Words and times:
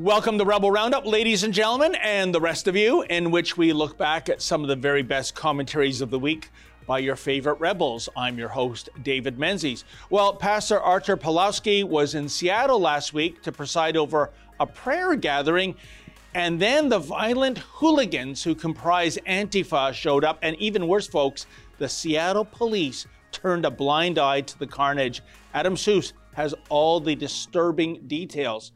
Welcome 0.00 0.38
to 0.38 0.46
Rebel 0.46 0.70
Roundup, 0.70 1.04
ladies 1.04 1.42
and 1.44 1.52
gentlemen, 1.52 1.94
and 1.96 2.34
the 2.34 2.40
rest 2.40 2.66
of 2.68 2.74
you, 2.74 3.02
in 3.02 3.30
which 3.30 3.58
we 3.58 3.74
look 3.74 3.98
back 3.98 4.30
at 4.30 4.40
some 4.40 4.62
of 4.62 4.68
the 4.68 4.74
very 4.74 5.02
best 5.02 5.34
commentaries 5.34 6.00
of 6.00 6.08
the 6.08 6.18
week 6.18 6.48
by 6.86 7.00
your 7.00 7.16
favorite 7.16 7.60
rebels. 7.60 8.08
I'm 8.16 8.38
your 8.38 8.48
host, 8.48 8.88
David 9.02 9.38
Menzies. 9.38 9.84
Well, 10.08 10.32
Pastor 10.32 10.80
Artur 10.80 11.18
Pawlowski 11.18 11.84
was 11.84 12.14
in 12.14 12.30
Seattle 12.30 12.80
last 12.80 13.12
week 13.12 13.42
to 13.42 13.52
preside 13.52 13.94
over 13.94 14.30
a 14.58 14.66
prayer 14.66 15.16
gathering, 15.16 15.74
and 16.32 16.58
then 16.58 16.88
the 16.88 16.98
violent 16.98 17.58
hooligans 17.58 18.42
who 18.42 18.54
comprise 18.54 19.18
Antifa 19.26 19.92
showed 19.92 20.24
up, 20.24 20.38
and 20.40 20.56
even 20.56 20.88
worse, 20.88 21.08
folks, 21.08 21.44
the 21.76 21.90
Seattle 21.90 22.46
police 22.46 23.06
turned 23.32 23.66
a 23.66 23.70
blind 23.70 24.18
eye 24.18 24.40
to 24.40 24.58
the 24.58 24.66
carnage. 24.66 25.20
Adam 25.52 25.76
Soos 25.76 26.14
has 26.32 26.54
all 26.70 27.00
the 27.00 27.14
disturbing 27.14 28.00
details. 28.06 28.72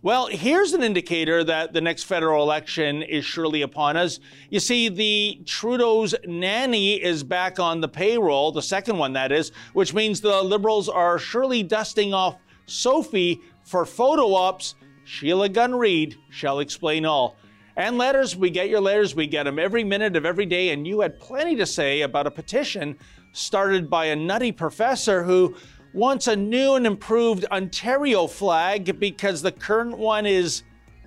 Well, 0.00 0.28
here's 0.28 0.74
an 0.74 0.84
indicator 0.84 1.42
that 1.42 1.72
the 1.72 1.80
next 1.80 2.04
federal 2.04 2.44
election 2.44 3.02
is 3.02 3.24
surely 3.24 3.62
upon 3.62 3.96
us. 3.96 4.20
You 4.48 4.60
see, 4.60 4.88
the 4.88 5.40
Trudeau's 5.44 6.14
nanny 6.24 7.02
is 7.02 7.24
back 7.24 7.58
on 7.58 7.80
the 7.80 7.88
payroll, 7.88 8.52
the 8.52 8.62
second 8.62 8.96
one 8.96 9.12
that 9.14 9.32
is, 9.32 9.50
which 9.72 9.94
means 9.94 10.20
the 10.20 10.40
Liberals 10.40 10.88
are 10.88 11.18
surely 11.18 11.64
dusting 11.64 12.14
off 12.14 12.36
Sophie 12.66 13.40
for 13.64 13.84
photo 13.84 14.34
ops. 14.34 14.76
Sheila 15.04 15.48
Gunn 15.48 15.74
Reid 15.74 16.16
shall 16.30 16.60
explain 16.60 17.04
all. 17.04 17.34
And 17.76 17.98
letters, 17.98 18.36
we 18.36 18.50
get 18.50 18.68
your 18.68 18.80
letters, 18.80 19.16
we 19.16 19.26
get 19.26 19.44
them 19.44 19.58
every 19.58 19.82
minute 19.82 20.14
of 20.14 20.24
every 20.24 20.46
day, 20.46 20.70
and 20.70 20.86
you 20.86 21.00
had 21.00 21.18
plenty 21.18 21.56
to 21.56 21.66
say 21.66 22.02
about 22.02 22.28
a 22.28 22.30
petition 22.30 22.96
started 23.32 23.90
by 23.90 24.06
a 24.06 24.16
nutty 24.16 24.52
professor 24.52 25.24
who 25.24 25.56
wants 25.92 26.26
a 26.26 26.36
new 26.36 26.74
and 26.74 26.86
improved 26.86 27.44
Ontario 27.46 28.26
flag 28.26 28.98
because 28.98 29.42
the 29.42 29.52
current 29.52 29.98
one 29.98 30.26
is 30.26 30.62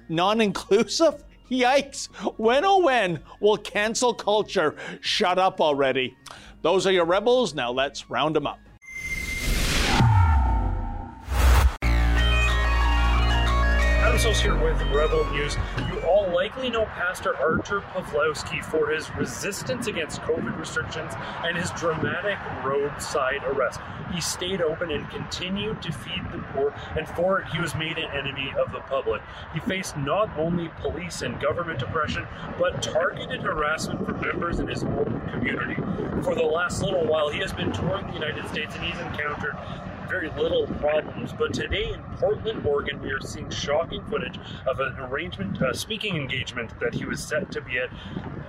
non 0.09 0.41
inclusive? 0.41 1.23
Yikes! 1.51 2.07
When 2.37 2.63
oh 2.63 2.79
when 2.79 3.19
will 3.39 3.57
cancel 3.57 4.13
culture 4.13 4.75
shut 5.01 5.37
up 5.37 5.59
already? 5.59 6.15
Those 6.61 6.87
are 6.87 6.91
your 6.91 7.05
rebels. 7.05 7.53
Now 7.53 7.71
let's 7.71 8.09
round 8.09 8.35
them 8.35 8.47
up. 8.47 8.59
Adam 14.13 14.33
here 14.33 14.61
with 14.61 14.81
Rebel 14.93 15.23
News. 15.31 15.55
You 15.87 16.01
all 16.01 16.29
likely 16.33 16.69
know 16.69 16.83
Pastor 16.83 17.33
Artur 17.37 17.79
Pawlowski 17.79 18.61
for 18.61 18.89
his 18.89 19.09
resistance 19.15 19.87
against 19.87 20.21
COVID 20.23 20.59
restrictions 20.59 21.13
and 21.45 21.57
his 21.57 21.71
dramatic 21.71 22.37
roadside 22.61 23.41
arrest. 23.45 23.79
He 24.13 24.19
stayed 24.19 24.61
open 24.61 24.91
and 24.91 25.09
continued 25.09 25.81
to 25.83 25.93
feed 25.93 26.23
the 26.29 26.39
poor, 26.51 26.73
and 26.97 27.07
for 27.07 27.39
it, 27.39 27.47
he 27.53 27.61
was 27.61 27.73
made 27.73 27.97
an 27.97 28.11
enemy 28.11 28.53
of 28.59 28.73
the 28.73 28.81
public. 28.81 29.21
He 29.53 29.61
faced 29.61 29.95
not 29.95 30.29
only 30.37 30.69
police 30.81 31.21
and 31.21 31.39
government 31.39 31.81
oppression, 31.81 32.27
but 32.59 32.83
targeted 32.83 33.43
harassment 33.43 34.05
from 34.05 34.19
members 34.19 34.59
in 34.59 34.67
his 34.67 34.83
own 34.83 35.21
community. 35.31 35.81
For 36.21 36.35
the 36.35 36.43
last 36.43 36.81
little 36.81 37.07
while, 37.07 37.29
he 37.29 37.39
has 37.39 37.53
been 37.53 37.71
touring 37.71 38.07
the 38.07 38.13
United 38.13 38.45
States 38.49 38.75
and 38.75 38.83
he's 38.83 38.99
encountered 38.99 39.55
very 40.11 40.29
little 40.31 40.67
problems. 40.67 41.31
But 41.31 41.53
today 41.53 41.93
in 41.93 42.01
Portland, 42.17 42.65
Oregon, 42.65 43.01
we 43.01 43.11
are 43.11 43.21
seeing 43.21 43.49
shocking 43.49 44.03
footage 44.09 44.37
of 44.67 44.79
an 44.81 44.99
arrangement, 44.99 45.61
a 45.61 45.73
speaking 45.73 46.17
engagement 46.17 46.77
that 46.81 46.93
he 46.93 47.05
was 47.05 47.23
set 47.23 47.49
to 47.53 47.61
be 47.61 47.79
at, 47.79 47.89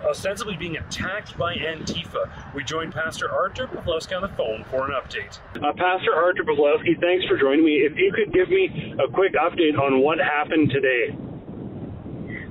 ostensibly 0.05 0.57
being 0.57 0.77
attacked 0.77 1.39
by 1.39 1.55
Antifa. 1.55 2.53
We 2.53 2.65
joined 2.65 2.93
Pastor 2.93 3.31
Artur 3.31 3.69
Pawlowski 3.69 4.17
on 4.17 4.22
the 4.22 4.37
phone 4.37 4.65
for 4.71 4.91
an 4.91 4.93
update. 4.93 5.39
Uh, 5.55 5.72
Pastor 5.75 6.12
Artur 6.12 6.43
Pawlowski, 6.43 7.01
thanks 7.01 7.25
for 7.27 7.39
joining 7.39 7.65
me. 7.65 7.77
If 7.77 7.97
you 7.97 8.12
could 8.12 8.33
give 8.33 8.49
me 8.49 8.95
a 8.99 9.09
quick 9.12 9.34
update 9.34 9.78
on 9.78 10.01
what 10.01 10.19
happened 10.19 10.71
today. 10.71 11.17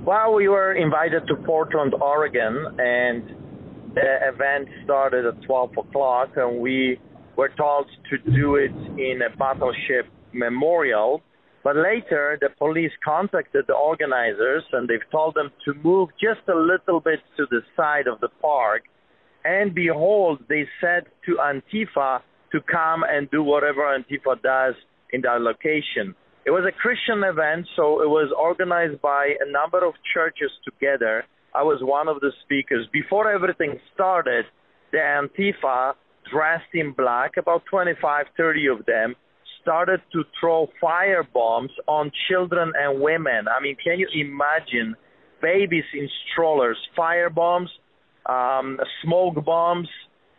Well, 0.05 0.33
we 0.33 0.47
were 0.47 0.73
invited 0.73 1.27
to 1.27 1.35
Portland, 1.35 1.93
Oregon, 1.95 2.79
and 2.79 3.35
the 3.93 4.29
event 4.29 4.69
started 4.85 5.25
at 5.25 5.41
12 5.41 5.77
o'clock, 5.77 6.29
and 6.37 6.61
we 6.61 6.97
were 7.41 7.51
told 7.57 7.87
to 8.11 8.15
do 8.31 8.55
it 8.55 8.75
in 9.09 9.19
a 9.27 9.35
battleship 9.35 10.05
memorial. 10.31 11.23
But 11.63 11.75
later, 11.75 12.37
the 12.39 12.49
police 12.63 12.91
contacted 13.03 13.65
the 13.67 13.73
organizers 13.73 14.63
and 14.73 14.87
they've 14.87 15.09
told 15.11 15.33
them 15.33 15.49
to 15.65 15.73
move 15.83 16.09
just 16.21 16.43
a 16.47 16.55
little 16.55 16.99
bit 16.99 17.19
to 17.37 17.47
the 17.49 17.61
side 17.75 18.05
of 18.05 18.19
the 18.19 18.29
park. 18.43 18.83
And 19.43 19.73
behold, 19.73 20.43
they 20.49 20.65
said 20.79 21.05
to 21.25 21.31
Antifa 21.51 22.19
to 22.51 22.59
come 22.77 23.01
and 23.09 23.27
do 23.31 23.41
whatever 23.41 23.83
Antifa 23.97 24.39
does 24.43 24.75
in 25.11 25.21
that 25.21 25.41
location. 25.41 26.13
It 26.45 26.51
was 26.51 26.65
a 26.67 26.77
Christian 26.83 27.23
event, 27.23 27.65
so 27.75 28.01
it 28.05 28.09
was 28.19 28.29
organized 28.37 29.01
by 29.01 29.33
a 29.45 29.51
number 29.51 29.83
of 29.83 29.93
churches 30.13 30.51
together. 30.63 31.23
I 31.55 31.63
was 31.63 31.79
one 31.81 32.07
of 32.07 32.19
the 32.19 32.31
speakers. 32.43 32.87
Before 32.93 33.31
everything 33.31 33.79
started, 33.95 34.45
the 34.91 34.99
Antifa 34.99 35.93
dressed 36.31 36.73
in 36.73 36.93
black, 36.93 37.37
about 37.37 37.63
25, 37.69 38.25
30 38.37 38.67
of 38.67 38.85
them, 38.85 39.15
started 39.61 40.01
to 40.11 40.23
throw 40.39 40.67
fire 40.79 41.23
bombs 41.33 41.71
on 41.87 42.11
children 42.29 42.71
and 42.75 43.01
women. 43.01 43.45
I 43.47 43.61
mean, 43.61 43.75
can 43.83 43.99
you 43.99 44.07
imagine 44.13 44.95
babies 45.41 45.83
in 45.93 46.09
strollers, 46.31 46.77
fire 46.95 47.29
bombs, 47.29 47.69
um, 48.25 48.79
smoke 49.03 49.43
bombs, 49.45 49.87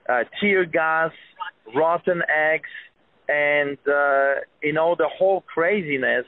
uh, 0.09 0.25
tear 0.41 0.65
gas, 0.65 1.13
rotten 1.75 2.23
eggs, 2.29 2.69
and 3.29 3.79
uh, 3.87 4.35
you 4.63 4.73
know 4.73 4.95
the 4.97 5.09
whole 5.19 5.43
craziness. 5.43 6.25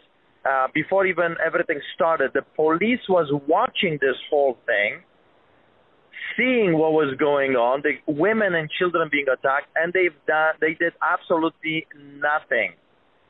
Uh, 0.48 0.68
before 0.74 1.06
even 1.06 1.36
everything 1.44 1.80
started, 1.94 2.30
the 2.34 2.42
police 2.54 3.00
was 3.08 3.32
watching 3.48 3.98
this 4.00 4.16
whole 4.28 4.58
thing 4.66 5.02
seeing 6.36 6.76
what 6.78 6.92
was 6.92 7.14
going 7.18 7.52
on, 7.52 7.82
the 7.82 7.94
women 8.10 8.54
and 8.54 8.68
children 8.70 9.08
being 9.10 9.26
attacked, 9.32 9.68
and 9.76 9.92
they've 9.92 10.14
done 10.26 10.54
they 10.60 10.74
did 10.74 10.92
absolutely 11.02 11.86
nothing, 12.20 12.72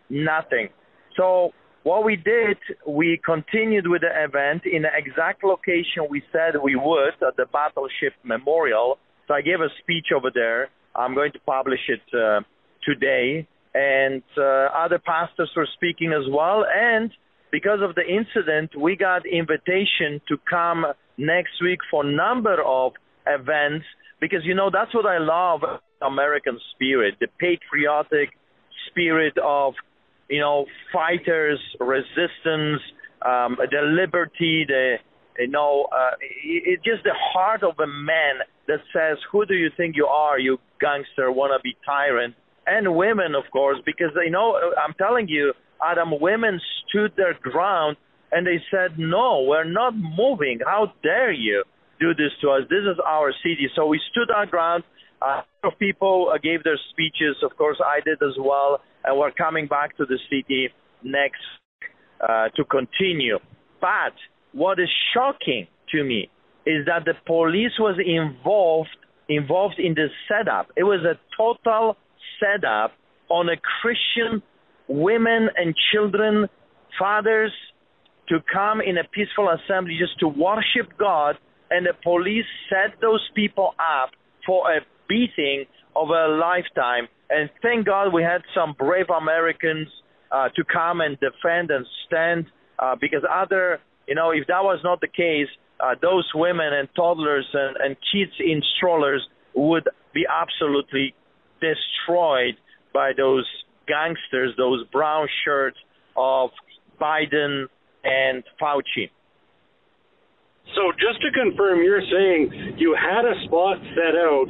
nothing. 0.09 0.69
So 1.17 1.53
what 1.85 2.05
we 2.05 2.17
did, 2.17 2.57
we 2.87 3.21
continued 3.25 3.87
with 3.87 4.03
the 4.03 4.25
event 4.25 4.63
in 4.65 4.83
the 4.83 4.89
exact 4.95 5.45
location 5.45 6.09
we 6.09 6.23
said 6.33 6.55
we 6.63 6.77
would 6.77 7.15
at 7.27 7.37
the 7.37 7.47
Battleship 7.53 8.15
Memorial. 8.23 8.99
So 9.29 9.35
I 9.35 9.43
gave 9.43 9.61
a 9.61 9.69
speech 9.81 10.07
over 10.15 10.31
there. 10.33 10.71
I'm 10.95 11.15
going 11.15 11.33
to 11.33 11.41
publish 11.41 11.81
it 11.89 12.01
uh, 12.17 12.41
today, 12.85 13.47
and 13.75 14.23
uh, 14.39 14.69
other 14.75 14.99
pastors 14.99 15.51
were 15.57 15.69
speaking 15.75 16.13
as 16.13 16.31
well. 16.31 16.65
And 16.65 17.11
because 17.51 17.81
of 17.83 17.95
the 17.95 18.03
incident, 18.03 18.71
we 18.79 18.97
got 18.97 19.27
invitation 19.27 20.21
to 20.29 20.37
come 20.49 20.87
next 21.17 21.63
week 21.63 21.81
for 21.91 22.05
number 22.05 22.63
of 22.63 22.93
events 23.27 23.85
because 24.21 24.41
you 24.45 24.55
know 24.55 24.71
that's 24.73 24.95
what 24.95 25.07
I 25.07 25.19
love 25.19 25.61
American 26.03 26.59
spirit, 26.75 27.15
the 27.21 27.29
patriotic 27.39 28.31
spirit 28.89 29.37
of 29.43 29.75
you 30.29 30.41
know 30.41 30.67
fighters, 30.93 31.59
resistance, 31.81 32.81
um, 33.25 33.57
the 33.59 33.83
liberty, 33.83 34.65
the 34.67 34.97
you 35.39 35.49
know 35.49 35.87
uh, 35.93 36.13
it's 36.43 36.83
it, 36.85 36.91
just 36.91 37.05
the 37.05 37.15
heart 37.15 37.63
of 37.63 37.79
a 37.79 37.87
man 37.87 38.41
that 38.69 38.81
says, 38.93 39.19
"Who 39.33 39.47
do 39.47 39.55
you 39.55 39.71
think 39.77 39.97
you 39.97 40.07
are, 40.07 40.39
you 40.39 40.59
gangster, 40.81 41.31
wannabe 41.31 41.77
tyrant?" 41.85 42.35
And 42.67 42.97
women, 42.97 43.35
of 43.35 43.45
course, 43.53 43.79
because 43.85 44.11
you 44.25 44.31
know 44.31 44.59
I'm 44.83 44.95
telling 44.95 45.29
you, 45.29 45.53
Adam, 45.83 46.13
women 46.21 46.61
stood 46.89 47.13
their 47.17 47.35
ground 47.35 47.97
and 48.35 48.45
they 48.45 48.61
said, 48.71 48.99
no, 48.99 49.45
we're 49.47 49.71
not 49.71 49.95
moving. 49.95 50.59
How 50.67 50.93
dare 51.05 51.33
you 51.33 51.63
do 52.01 52.15
this 52.15 52.33
to 52.43 52.51
us? 52.51 52.63
This 52.69 52.83
is 52.83 52.99
our 53.07 53.33
city. 53.45 53.69
So 53.77 53.87
we 53.87 54.01
stood 54.11 54.31
our 54.35 54.45
ground. 54.45 54.83
Uh, 55.23 55.43
of 55.63 55.73
people 55.79 56.31
uh, 56.35 56.39
gave 56.39 56.65
their 56.65 56.79
speeches. 56.91 57.37
Of 57.43 57.57
course, 57.57 57.81
I 57.83 58.01
did 58.05 58.19
as 58.23 58.37
well. 58.39 58.81
And 59.05 59.19
we're 59.19 59.31
coming 59.31 59.69
back 59.69 59.97
to 59.97 60.05
the 60.05 60.19
city 60.29 60.69
next 61.03 61.41
uh, 62.21 62.49
to 62.57 62.65
continue. 62.65 63.39
But 63.81 64.15
what 64.53 64.79
is 64.81 64.89
shocking 65.15 65.69
to 65.93 66.05
me 66.05 66.29
is 66.67 66.87
that 66.87 67.05
the 67.05 67.15
police 67.27 67.73
was 67.79 67.99
involved 68.05 68.97
involved 69.29 69.79
in 69.79 69.95
the 69.95 70.09
setup. 70.29 70.67
It 70.77 70.83
was 70.83 71.01
a 71.05 71.19
total 71.37 71.97
setup 72.39 72.93
on 73.31 73.49
a 73.49 73.57
Christian 73.81 74.43
women 74.89 75.49
and 75.57 75.75
children, 75.93 76.47
fathers, 76.99 77.53
to 78.29 78.39
come 78.53 78.81
in 78.81 78.99
a 78.99 79.05
peaceful 79.05 79.49
assembly 79.51 79.97
just 79.99 80.19
to 80.21 80.29
worship 80.29 80.97
God, 80.99 81.37
and 81.71 81.87
the 81.87 81.93
police 82.03 82.47
set 82.69 83.01
those 83.01 83.23
people 83.35 83.75
up 83.79 84.11
for 84.47 84.71
a 84.71 84.81
beating 85.09 85.65
of 85.97 86.09
a 86.09 86.29
lifetime. 86.29 87.09
And 87.31 87.51
thank 87.63 87.87
God 87.87 88.13
we 88.13 88.23
had 88.23 88.43
some 88.55 88.75
brave 88.79 89.07
Americans 89.11 89.89
uh, 90.31 90.49
to 90.57 90.65
come 90.65 91.01
and 91.01 91.19
defend 91.21 91.71
and 91.71 91.87
stand, 92.07 92.47
uh, 92.79 92.97
because 93.01 93.23
other, 93.31 93.79
you 94.07 94.15
know, 94.15 94.31
if 94.31 94.47
that 94.49 94.63
was 94.63 94.81
not 94.85 95.01
the 95.01 95.09
case, 95.09 95.49
uh, 95.81 95.95
those 96.01 96.31
women 96.35 96.73
and 96.73 96.89
toddlers 96.95 97.47
and, 97.53 97.77
and 97.77 97.97
kids 98.13 98.33
in 98.39 98.63
strollers 98.77 99.27
would 99.55 99.89
be 100.13 100.25
absolutely 100.29 101.15
destroyed 101.61 102.57
by 102.93 103.13
those 103.17 103.47
gangsters, 103.87 104.53
those 104.57 104.85
brown 104.93 105.27
shirts 105.45 105.77
of 106.17 106.51
Biden 107.01 107.67
and 108.05 108.45
Fauci. 108.61 109.11
So 110.77 110.93
just 110.97 111.21
to 111.23 111.31
confirm, 111.33 111.83
you're 111.83 112.03
saying 112.03 112.77
you 112.79 112.97
had 112.97 113.25
a 113.25 113.37
spot 113.47 113.79
set 113.95 114.17
out 114.17 114.49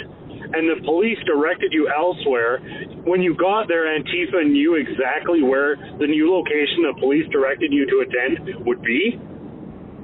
and 0.55 0.71
the 0.71 0.81
police 0.85 1.19
directed 1.27 1.73
you 1.73 1.91
elsewhere. 1.91 2.61
When 3.05 3.21
you 3.21 3.35
got 3.37 3.67
there, 3.67 3.87
Antifa 3.87 4.47
knew 4.47 4.77
exactly 4.77 5.43
where 5.43 5.77
the 5.99 6.07
new 6.07 6.31
location 6.31 6.87
the 6.87 6.95
police 7.01 7.27
directed 7.33 7.73
you 7.73 7.87
to 7.87 8.05
attend 8.07 8.65
would 8.65 8.83
be? 8.83 9.19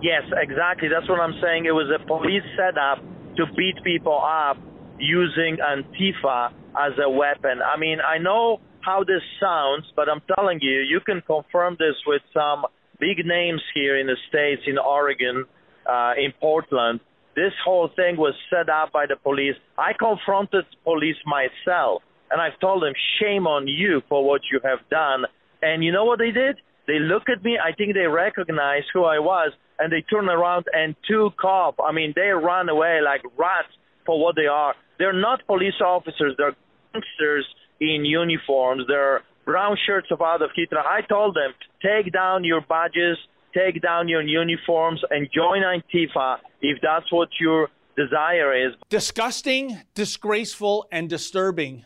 Yes, 0.02 0.22
exactly. 0.32 0.88
That's 0.88 1.08
what 1.08 1.20
I'm 1.20 1.38
saying. 1.42 1.66
It 1.66 1.76
was 1.76 1.88
a 1.92 2.04
police 2.06 2.44
setup 2.56 3.04
to 3.36 3.44
beat 3.56 3.76
people 3.84 4.18
up 4.18 4.56
using 4.98 5.58
Antifa 5.60 6.52
as 6.76 6.92
a 7.02 7.08
weapon. 7.08 7.60
I 7.62 7.78
mean, 7.78 7.98
I 8.00 8.18
know 8.18 8.60
how 8.80 9.04
this 9.04 9.22
sounds, 9.40 9.84
but 9.94 10.08
I'm 10.08 10.22
telling 10.34 10.58
you, 10.60 10.80
you 10.80 11.00
can 11.04 11.22
confirm 11.22 11.76
this 11.78 11.94
with 12.06 12.22
some 12.32 12.64
big 13.00 13.24
names 13.24 13.62
here 13.74 13.98
in 13.98 14.06
the 14.06 14.16
States, 14.28 14.62
in 14.66 14.78
Oregon, 14.78 15.46
uh, 15.88 16.12
in 16.16 16.32
Portland. 16.40 17.00
This 17.34 17.52
whole 17.64 17.88
thing 17.96 18.16
was 18.16 18.34
set 18.50 18.68
up 18.68 18.92
by 18.92 19.06
the 19.06 19.16
police. 19.16 19.54
I 19.78 19.92
confronted 19.98 20.64
police 20.84 21.16
myself, 21.24 22.02
and 22.30 22.40
I've 22.40 22.58
told 22.60 22.82
them, 22.82 22.92
shame 23.20 23.46
on 23.46 23.66
you 23.66 24.02
for 24.08 24.24
what 24.24 24.42
you 24.52 24.60
have 24.62 24.80
done. 24.90 25.24
And 25.62 25.82
you 25.82 25.92
know 25.92 26.04
what 26.04 26.18
they 26.18 26.32
did? 26.32 26.56
They 26.86 26.98
look 26.98 27.24
at 27.28 27.42
me. 27.44 27.58
I 27.58 27.72
think 27.72 27.94
they 27.94 28.06
recognize 28.06 28.82
who 28.92 29.04
I 29.04 29.18
was, 29.18 29.52
and 29.78 29.92
they 29.92 30.02
turn 30.02 30.28
around 30.28 30.66
and 30.72 30.94
two 31.08 31.30
cop. 31.40 31.76
I 31.82 31.92
mean, 31.92 32.12
they 32.14 32.30
run 32.30 32.68
away 32.68 33.00
like 33.02 33.22
rats 33.38 33.72
for 34.04 34.20
what 34.20 34.34
they 34.36 34.46
are. 34.46 34.74
They're 34.98 35.12
not 35.12 35.46
police 35.46 35.80
officers. 35.80 36.34
They're 36.36 36.56
gangsters 36.92 37.46
in 37.80 38.04
uniforms. 38.04 38.82
They're 38.88 39.22
brown 39.44 39.76
shirts 39.86 40.08
of 40.10 40.20
Adolf 40.20 40.52
Hitler. 40.54 40.80
I 40.80 41.02
told 41.02 41.36
them, 41.36 41.52
take 41.82 42.12
down 42.12 42.44
your 42.44 42.60
badges, 42.60 43.18
take 43.54 43.82
down 43.82 44.08
your 44.08 44.22
uniforms, 44.22 45.02
and 45.10 45.28
join 45.34 45.62
Antifa 45.62 46.38
if 46.60 46.78
that's 46.82 47.10
what 47.10 47.28
your 47.40 47.68
desire 47.96 48.68
is. 48.68 48.74
Disgusting, 48.88 49.80
disgraceful, 49.94 50.86
and 50.92 51.08
disturbing. 51.08 51.84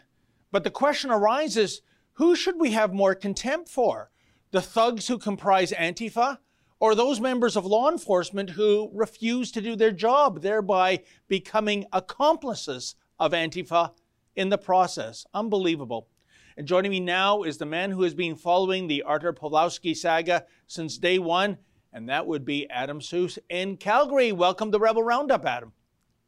But 0.53 0.65
the 0.65 0.71
question 0.71 1.11
arises 1.11 1.83
who 2.15 2.37
should 2.37 2.61
we 2.61 2.71
have 2.71 2.93
more 2.93 3.15
contempt 3.15 3.69
for? 3.69 4.11
The 4.53 4.61
thugs 4.61 5.09
who 5.09 5.19
comprise 5.19 5.73
Antifa? 5.73 6.39
Or 6.79 6.95
those 6.95 7.21
members 7.21 7.57
of 7.57 7.65
law 7.65 7.91
enforcement 7.91 8.51
who 8.51 8.91
refuse 8.93 9.51
to 9.53 9.61
do 9.61 9.75
their 9.75 9.91
job, 9.91 10.43
thereby 10.43 11.03
becoming 11.29 11.87
accomplices 11.93 12.95
of 13.19 13.33
Antifa 13.33 13.93
in 14.37 14.51
the 14.51 14.59
process? 14.59 15.25
Unbelievable. 15.33 16.09
And 16.57 16.69
joining 16.69 16.93
me 16.93 17.01
now 17.01 17.43
is 17.43 17.59
the 17.59 17.67
man 17.67 17.91
who 17.91 18.03
has 18.03 18.15
been 18.15 18.37
following 18.37 18.87
the 18.87 19.03
Artur 19.03 19.33
Pawlowski 19.33 19.97
saga 19.97 20.45
since 20.69 20.99
day 20.99 21.19
one, 21.19 21.59
and 21.93 22.09
that 22.09 22.29
would 22.29 22.45
be 22.45 22.71
Adam 22.71 23.01
Soos 23.01 23.41
in 23.49 23.77
Calgary. 23.77 24.31
Welcome 24.31 24.71
to 24.71 24.79
Rebel 24.79 25.03
Roundup, 25.03 25.45
Adam. 25.45 25.73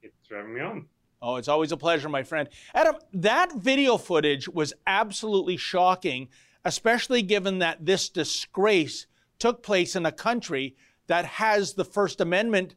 Thanks 0.03 0.17
for 0.29 0.39
having 0.39 0.55
me 0.55 0.61
on. 0.63 0.87
Oh, 1.23 1.37
it's 1.37 1.47
always 1.47 1.71
a 1.71 1.77
pleasure, 1.77 2.09
my 2.09 2.25
friend. 2.25 2.49
Adam, 2.75 2.97
that 3.13 3.55
video 3.55 3.97
footage 3.97 4.49
was 4.49 4.75
absolutely 4.85 5.57
shocking, 5.57 6.29
especially 6.65 7.23
given 7.23 7.61
that 7.61 7.87
this 7.87 8.09
disgrace 8.09 9.07
took 9.39 9.63
place 9.63 9.95
in 9.95 10.07
a 10.07 10.13
country 10.13 10.75
that 11.07 11.25
has 11.25 11.75
the 11.75 11.85
First 11.85 12.21
Amendment. 12.21 12.75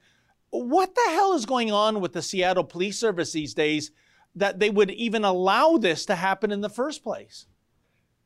What 0.51 0.93
the 0.93 1.11
hell 1.13 1.33
is 1.33 1.47
going 1.47 1.71
on 1.71 1.99
with 1.99 2.13
the 2.13 2.21
Seattle 2.21 2.63
Police 2.63 2.99
Service 2.99 3.31
these 3.31 3.55
days? 3.55 3.89
That 4.39 4.59
they 4.59 4.69
would 4.69 4.91
even 4.91 5.23
allow 5.23 5.77
this 5.77 6.05
to 6.05 6.15
happen 6.15 6.51
in 6.51 6.61
the 6.61 6.69
first 6.69 7.03
place? 7.03 7.45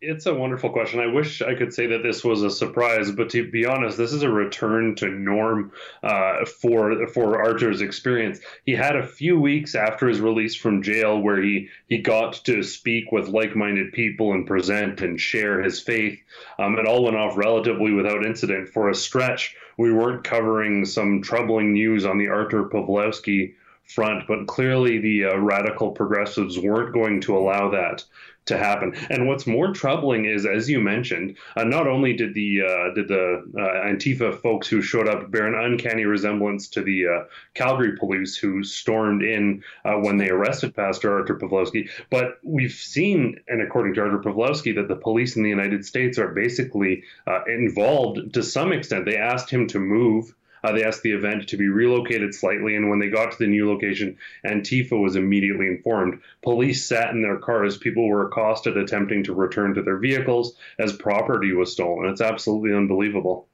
It's 0.06 0.25
a 0.25 0.33
wonderful 0.33 0.69
question. 0.69 1.00
I 1.00 1.07
wish 1.07 1.42
I 1.42 1.56
could 1.56 1.74
say 1.74 1.88
that 1.88 2.04
this 2.04 2.25
was 2.25 2.44
a 2.44 2.51
surprise, 2.51 3.10
but 3.10 3.30
to 3.30 3.50
be 3.50 3.65
honest, 3.65 3.98
this 3.98 4.12
is 4.12 4.21
a 4.21 4.30
return 4.30 4.95
to 4.95 5.07
norm 5.07 5.71
uh, 6.04 6.44
for 6.44 7.07
for 7.07 7.42
Artur's 7.42 7.80
experience. 7.80 8.42
He 8.65 8.74
had 8.74 8.98
a 8.98 9.07
few 9.07 9.39
weeks 9.39 9.75
after 9.75 10.10
his 10.10 10.19
release 10.19 10.56
from 10.56 10.83
jail 10.83 11.21
where 11.21 11.42
he 11.42 11.69
he 11.88 12.00
got 12.00 12.33
to 12.45 12.63
speak 12.63 13.13
with 13.13 13.30
like-minded 13.30 13.94
people 13.94 14.33
and 14.33 14.45
present 14.45 15.00
and 15.00 15.21
share 15.21 15.63
his 15.63 15.80
faith. 15.80 16.19
Um, 16.60 16.77
it 16.77 16.86
all 16.86 17.06
went 17.06 17.15
off 17.15 17.38
relatively 17.38 17.94
without 17.94 18.25
incident. 18.25 18.68
For 18.68 18.89
a 18.89 18.95
stretch, 18.95 19.56
we 19.77 19.94
weren't 19.94 20.25
covering 20.25 20.83
some 20.83 21.21
troubling 21.21 21.71
news 21.71 22.06
on 22.06 22.18
the 22.18 22.27
Artur 22.27 22.65
Pawlowski 22.65 23.54
front, 23.93 24.27
but 24.27 24.47
clearly 24.47 24.99
the 24.99 25.25
uh, 25.25 25.37
radical 25.37 25.91
progressives 25.91 26.59
weren't 26.59 26.93
going 26.93 27.21
to 27.21 27.37
allow 27.37 27.69
that 27.71 28.03
to 28.45 28.57
happen. 28.57 28.93
And 29.09 29.27
what's 29.27 29.47
more 29.47 29.73
troubling 29.73 30.25
is, 30.25 30.45
as 30.45 30.69
you 30.69 30.81
mentioned, 30.81 31.37
uh, 31.55 31.63
not 31.63 31.87
only 31.87 32.13
did 32.13 32.33
the 32.33 32.61
uh, 32.61 32.93
did 32.93 33.07
the 33.07 33.43
uh, 33.57 33.87
Antifa 33.87 34.39
folks 34.41 34.67
who 34.67 34.81
showed 34.81 35.07
up 35.07 35.31
bear 35.31 35.47
an 35.47 35.71
uncanny 35.71 36.05
resemblance 36.05 36.67
to 36.69 36.81
the 36.81 37.07
uh, 37.07 37.23
Calgary 37.53 37.97
police 37.97 38.35
who 38.35 38.63
stormed 38.63 39.23
in 39.23 39.63
uh, 39.85 39.93
when 39.93 40.17
they 40.17 40.29
arrested 40.29 40.75
Pastor 40.75 41.13
Artur 41.13 41.37
Pawlowski, 41.37 41.89
but 42.09 42.39
we've 42.43 42.71
seen, 42.71 43.39
and 43.47 43.61
according 43.61 43.93
to 43.93 44.01
Artur 44.01 44.19
Pawlowski, 44.19 44.75
that 44.75 44.87
the 44.87 44.95
police 44.95 45.35
in 45.35 45.43
the 45.43 45.49
United 45.49 45.85
States 45.85 46.17
are 46.17 46.29
basically 46.29 47.03
involved 47.47 48.33
to 48.33 48.43
some 48.43 48.73
extent. 48.73 49.05
They 49.05 49.17
asked 49.17 49.49
him 49.49 49.67
to 49.67 49.79
move 49.79 50.33
uh, 50.63 50.71
they 50.71 50.83
asked 50.83 51.04
the 51.04 51.12
event 51.12 51.48
to 51.50 51.57
be 51.57 51.68
relocated 51.68 52.33
slightly, 52.33 52.75
and 52.75 52.89
when 52.89 53.00
they 53.00 53.10
got 53.10 53.31
to 53.31 53.38
the 53.38 53.48
new 53.48 53.69
location, 53.69 54.18
Antifa 54.45 55.00
was 55.00 55.15
immediately 55.15 55.68
informed. 55.68 56.19
Police 56.42 56.86
sat 56.86 57.12
in 57.12 57.21
their 57.21 57.38
cars. 57.38 57.77
People 57.77 58.07
were 58.07 58.27
accosted 58.27 58.77
attempting 58.77 59.24
to 59.24 59.33
return 59.33 59.74
to 59.74 59.81
their 59.81 59.98
vehicles 59.98 60.56
as 60.80 60.94
property 60.94 61.54
was 61.54 61.71
stolen. 61.71 62.10
It's 62.10 62.21
absolutely 62.21 62.74
unbelievable. 62.74 63.48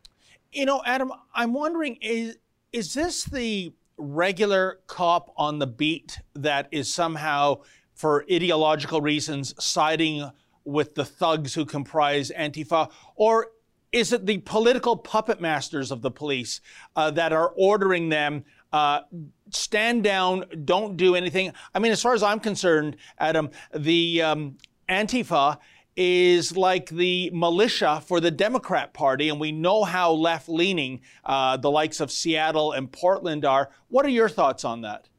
You 0.51 0.65
know, 0.65 0.81
Adam, 0.85 1.11
I'm 1.33 1.53
wondering 1.53 1.97
is 2.01 2.37
is 2.71 2.93
this 2.93 3.23
the 3.23 3.73
regular 3.97 4.79
cop 4.87 5.33
on 5.35 5.59
the 5.59 5.67
beat 5.67 6.19
that 6.35 6.67
is 6.71 6.93
somehow, 6.93 7.61
for 7.93 8.25
ideological 8.31 9.01
reasons, 9.01 9.53
siding 9.63 10.29
with 10.63 10.95
the 10.95 11.05
thugs 11.05 11.53
who 11.53 11.65
comprise 11.65 12.31
Antifa, 12.31 12.91
or 13.15 13.47
is 13.91 14.13
it 14.13 14.25
the 14.25 14.37
political 14.39 14.95
puppet 14.95 15.41
masters 15.41 15.91
of 15.91 16.01
the 16.01 16.11
police 16.11 16.61
uh, 16.95 17.11
that 17.11 17.33
are 17.33 17.53
ordering 17.55 18.09
them 18.09 18.45
uh, 18.71 19.01
stand 19.49 20.03
down, 20.03 20.45
don't 20.65 20.95
do 20.95 21.15
anything? 21.15 21.51
I 21.73 21.79
mean, 21.79 21.91
as 21.91 22.01
far 22.01 22.13
as 22.13 22.21
I'm 22.21 22.39
concerned, 22.39 22.97
Adam, 23.17 23.49
the 23.73 24.21
um, 24.21 24.57
Antifa 24.87 25.57
is 25.95 26.55
like 26.55 26.89
the 26.89 27.29
militia 27.33 28.01
for 28.05 28.19
the 28.19 28.31
Democrat 28.31 28.93
Party, 28.93 29.29
and 29.29 29.39
we 29.39 29.51
know 29.51 29.83
how 29.83 30.11
left 30.11 30.47
leaning 30.47 31.01
uh, 31.25 31.57
the 31.57 31.69
likes 31.69 31.99
of 31.99 32.11
Seattle 32.11 32.71
and 32.71 32.91
Portland 32.91 33.43
are. 33.43 33.69
What 33.89 34.05
are 34.05 34.09
your 34.09 34.29
thoughts 34.29 34.63
on 34.63 34.81
that? 34.81 35.09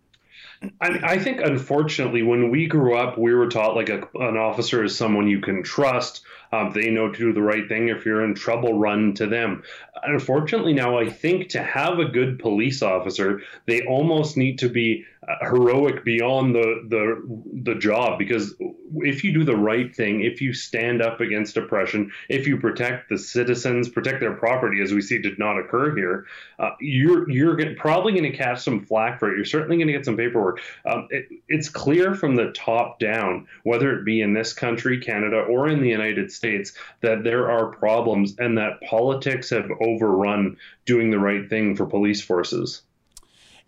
I, 0.80 1.00
I, 1.02 1.18
think, 1.18 1.40
unfortunately, 1.40 2.22
when 2.22 2.50
we 2.50 2.66
grew 2.66 2.96
up, 2.96 3.18
we 3.18 3.34
were 3.34 3.48
taught 3.48 3.74
like 3.74 3.88
a, 3.88 4.08
an 4.14 4.36
officer 4.36 4.84
is 4.84 4.96
someone 4.96 5.26
you 5.26 5.40
can 5.40 5.62
trust. 5.62 6.22
Um, 6.52 6.72
they 6.72 6.90
know 6.90 7.10
to 7.10 7.18
do 7.18 7.32
the 7.32 7.42
right 7.42 7.68
thing. 7.68 7.88
If 7.88 8.04
you're 8.04 8.24
in 8.24 8.34
trouble, 8.34 8.78
run 8.78 9.14
to 9.14 9.26
them. 9.26 9.62
Unfortunately, 10.02 10.72
now 10.72 10.98
I 10.98 11.08
think 11.08 11.48
to 11.50 11.62
have 11.62 11.98
a 11.98 12.06
good 12.06 12.38
police 12.38 12.82
officer, 12.82 13.42
they 13.66 13.82
almost 13.86 14.36
need 14.36 14.58
to 14.60 14.68
be 14.68 15.04
heroic 15.42 16.02
beyond 16.02 16.54
the 16.54 16.86
the 16.88 17.42
the 17.62 17.74
job 17.78 18.18
because 18.18 18.54
if 18.96 19.22
you 19.22 19.32
do 19.32 19.44
the 19.44 19.56
right 19.56 19.94
thing, 19.94 20.22
if 20.22 20.40
you 20.40 20.54
stand 20.54 21.02
up 21.02 21.20
against 21.20 21.58
oppression, 21.58 22.10
if 22.28 22.46
you 22.46 22.56
protect 22.56 23.10
the 23.10 23.18
citizens, 23.18 23.88
protect 23.88 24.20
their 24.20 24.34
property, 24.34 24.80
as 24.80 24.92
we 24.92 25.02
see 25.02 25.18
did 25.18 25.38
not 25.38 25.58
occur 25.58 25.94
here, 25.94 26.26
uh, 26.58 26.70
you're 26.80 27.30
you're 27.30 27.74
probably 27.76 28.12
going 28.12 28.30
to 28.30 28.36
catch 28.36 28.60
some 28.60 28.84
flack 28.86 29.18
for 29.20 29.30
it. 29.30 29.36
You're 29.36 29.44
certainly 29.44 29.76
going 29.76 29.88
to 29.88 29.92
get 29.92 30.06
some 30.06 30.16
paperwork. 30.16 30.60
Um, 30.86 31.06
it, 31.10 31.28
it's 31.48 31.68
clear 31.68 32.14
from 32.14 32.36
the 32.36 32.52
top 32.52 32.98
down, 32.98 33.46
whether 33.62 33.92
it 33.98 34.06
be 34.06 34.22
in 34.22 34.32
this 34.32 34.54
country, 34.54 35.00
Canada, 35.00 35.40
or 35.40 35.68
in 35.68 35.82
the 35.82 35.88
United 35.88 36.32
States, 36.32 36.72
that 37.02 37.24
there 37.24 37.50
are 37.50 37.66
problems 37.66 38.36
and 38.38 38.56
that 38.56 38.80
politics 38.88 39.50
have 39.50 39.70
overrun 39.82 40.56
doing 40.86 41.10
the 41.10 41.18
right 41.18 41.48
thing 41.48 41.76
for 41.76 41.84
police 41.84 42.22
forces. 42.22 42.82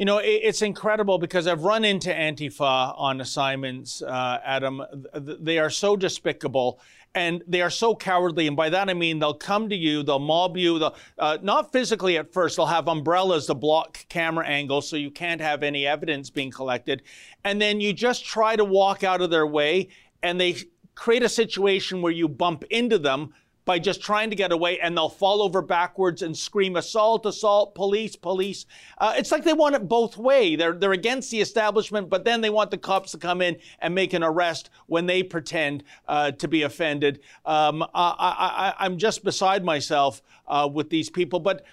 You 0.02 0.06
know, 0.06 0.18
it's 0.18 0.62
incredible 0.62 1.16
because 1.16 1.46
I've 1.46 1.62
run 1.62 1.84
into 1.84 2.10
Antifa 2.12 2.92
on 2.98 3.20
assignments, 3.20 4.02
uh, 4.02 4.40
Adam. 4.44 4.82
They 5.14 5.60
are 5.60 5.70
so 5.70 5.94
despicable 5.94 6.80
and 7.14 7.44
they 7.46 7.62
are 7.62 7.70
so 7.70 7.94
cowardly. 7.94 8.48
And 8.48 8.56
by 8.56 8.68
that 8.70 8.90
I 8.90 8.94
mean 8.94 9.20
they'll 9.20 9.32
come 9.32 9.68
to 9.68 9.76
you, 9.76 10.02
they'll 10.02 10.18
mob 10.18 10.56
you, 10.56 10.80
they'll, 10.80 10.96
uh, 11.20 11.38
not 11.40 11.70
physically 11.70 12.18
at 12.18 12.32
first, 12.32 12.56
they'll 12.56 12.66
have 12.66 12.88
umbrellas 12.88 13.46
to 13.46 13.54
block 13.54 14.04
camera 14.08 14.44
angles 14.44 14.88
so 14.88 14.96
you 14.96 15.12
can't 15.12 15.40
have 15.40 15.62
any 15.62 15.86
evidence 15.86 16.30
being 16.30 16.50
collected. 16.50 17.04
And 17.44 17.62
then 17.62 17.80
you 17.80 17.92
just 17.92 18.24
try 18.24 18.56
to 18.56 18.64
walk 18.64 19.04
out 19.04 19.20
of 19.20 19.30
their 19.30 19.46
way 19.46 19.86
and 20.20 20.40
they 20.40 20.56
create 20.96 21.22
a 21.22 21.28
situation 21.28 22.02
where 22.02 22.10
you 22.10 22.28
bump 22.28 22.64
into 22.70 22.98
them 22.98 23.34
by 23.64 23.78
just 23.78 24.00
trying 24.00 24.30
to 24.30 24.36
get 24.36 24.52
away 24.52 24.78
and 24.80 24.96
they'll 24.96 25.08
fall 25.08 25.42
over 25.42 25.62
backwards 25.62 26.22
and 26.22 26.36
scream 26.36 26.76
assault 26.76 27.26
assault 27.26 27.74
police 27.74 28.16
police. 28.16 28.66
Uh, 28.98 29.14
it's 29.16 29.30
like 29.30 29.44
they 29.44 29.52
want 29.52 29.74
it 29.74 29.88
both 29.88 30.16
way. 30.16 30.56
They're, 30.56 30.72
they're 30.72 30.92
against 30.92 31.30
the 31.30 31.40
establishment 31.40 32.10
but 32.10 32.24
then 32.24 32.40
they 32.40 32.50
want 32.50 32.70
the 32.70 32.78
cops 32.78 33.12
to 33.12 33.18
come 33.18 33.40
in 33.40 33.56
and 33.78 33.94
make 33.94 34.12
an 34.12 34.22
arrest 34.22 34.70
when 34.86 35.06
they 35.06 35.22
pretend 35.22 35.84
uh, 36.08 36.32
to 36.32 36.48
be 36.48 36.62
offended. 36.62 37.20
Um, 37.44 37.84
I, 37.94 38.74
am 38.80 38.98
just 38.98 39.24
beside 39.24 39.64
myself 39.64 40.22
uh, 40.46 40.68
with 40.72 40.90
these 40.90 41.10
people. 41.10 41.40
But 41.40 41.64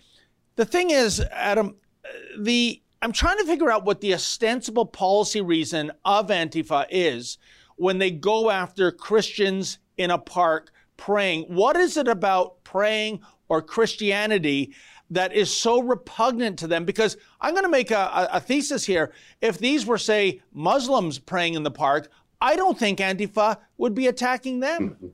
The 0.55 0.65
thing 0.65 0.91
is, 0.91 1.19
Adam, 1.31 1.75
the 2.37 2.81
I'm 3.01 3.13
trying 3.13 3.37
to 3.37 3.45
figure 3.45 3.71
out 3.71 3.85
what 3.85 4.01
the 4.01 4.13
ostensible 4.13 4.85
policy 4.85 5.39
reason 5.39 5.91
of 6.03 6.27
Antifa 6.27 6.85
is 6.89 7.37
when 7.77 7.97
they 7.97 8.11
go 8.11 8.49
after 8.49 8.91
Christians 8.91 9.79
in 9.97 10.11
a 10.11 10.17
park 10.17 10.73
praying. 10.99 11.43
What 11.43 11.77
is 11.77 11.97
it 11.97 12.07
about 12.07 12.63
praying 12.63 13.21
or 13.47 13.61
Christianity 13.61 14.73
that 15.09 15.33
is 15.33 15.55
so 15.55 15.81
repugnant 15.81 16.59
to 16.59 16.67
them? 16.67 16.85
Because 16.85 17.17
I'm 17.41 17.53
going 17.53 17.63
to 17.63 17.69
make 17.69 17.89
a, 17.89 18.29
a, 18.31 18.39
thesis 18.39 18.85
here. 18.85 19.13
If 19.41 19.57
these 19.57 19.85
were, 19.85 19.97
say, 19.97 20.41
Muslims 20.53 21.17
praying 21.17 21.55
in 21.55 21.63
the 21.63 21.71
park, 21.71 22.11
I 22.41 22.55
don't 22.55 22.77
think 22.77 22.99
Antifa 22.99 23.57
would 23.77 23.95
be 23.95 24.07
attacking 24.07 24.59
them. 24.59 24.89
Mm-hmm. 24.89 25.07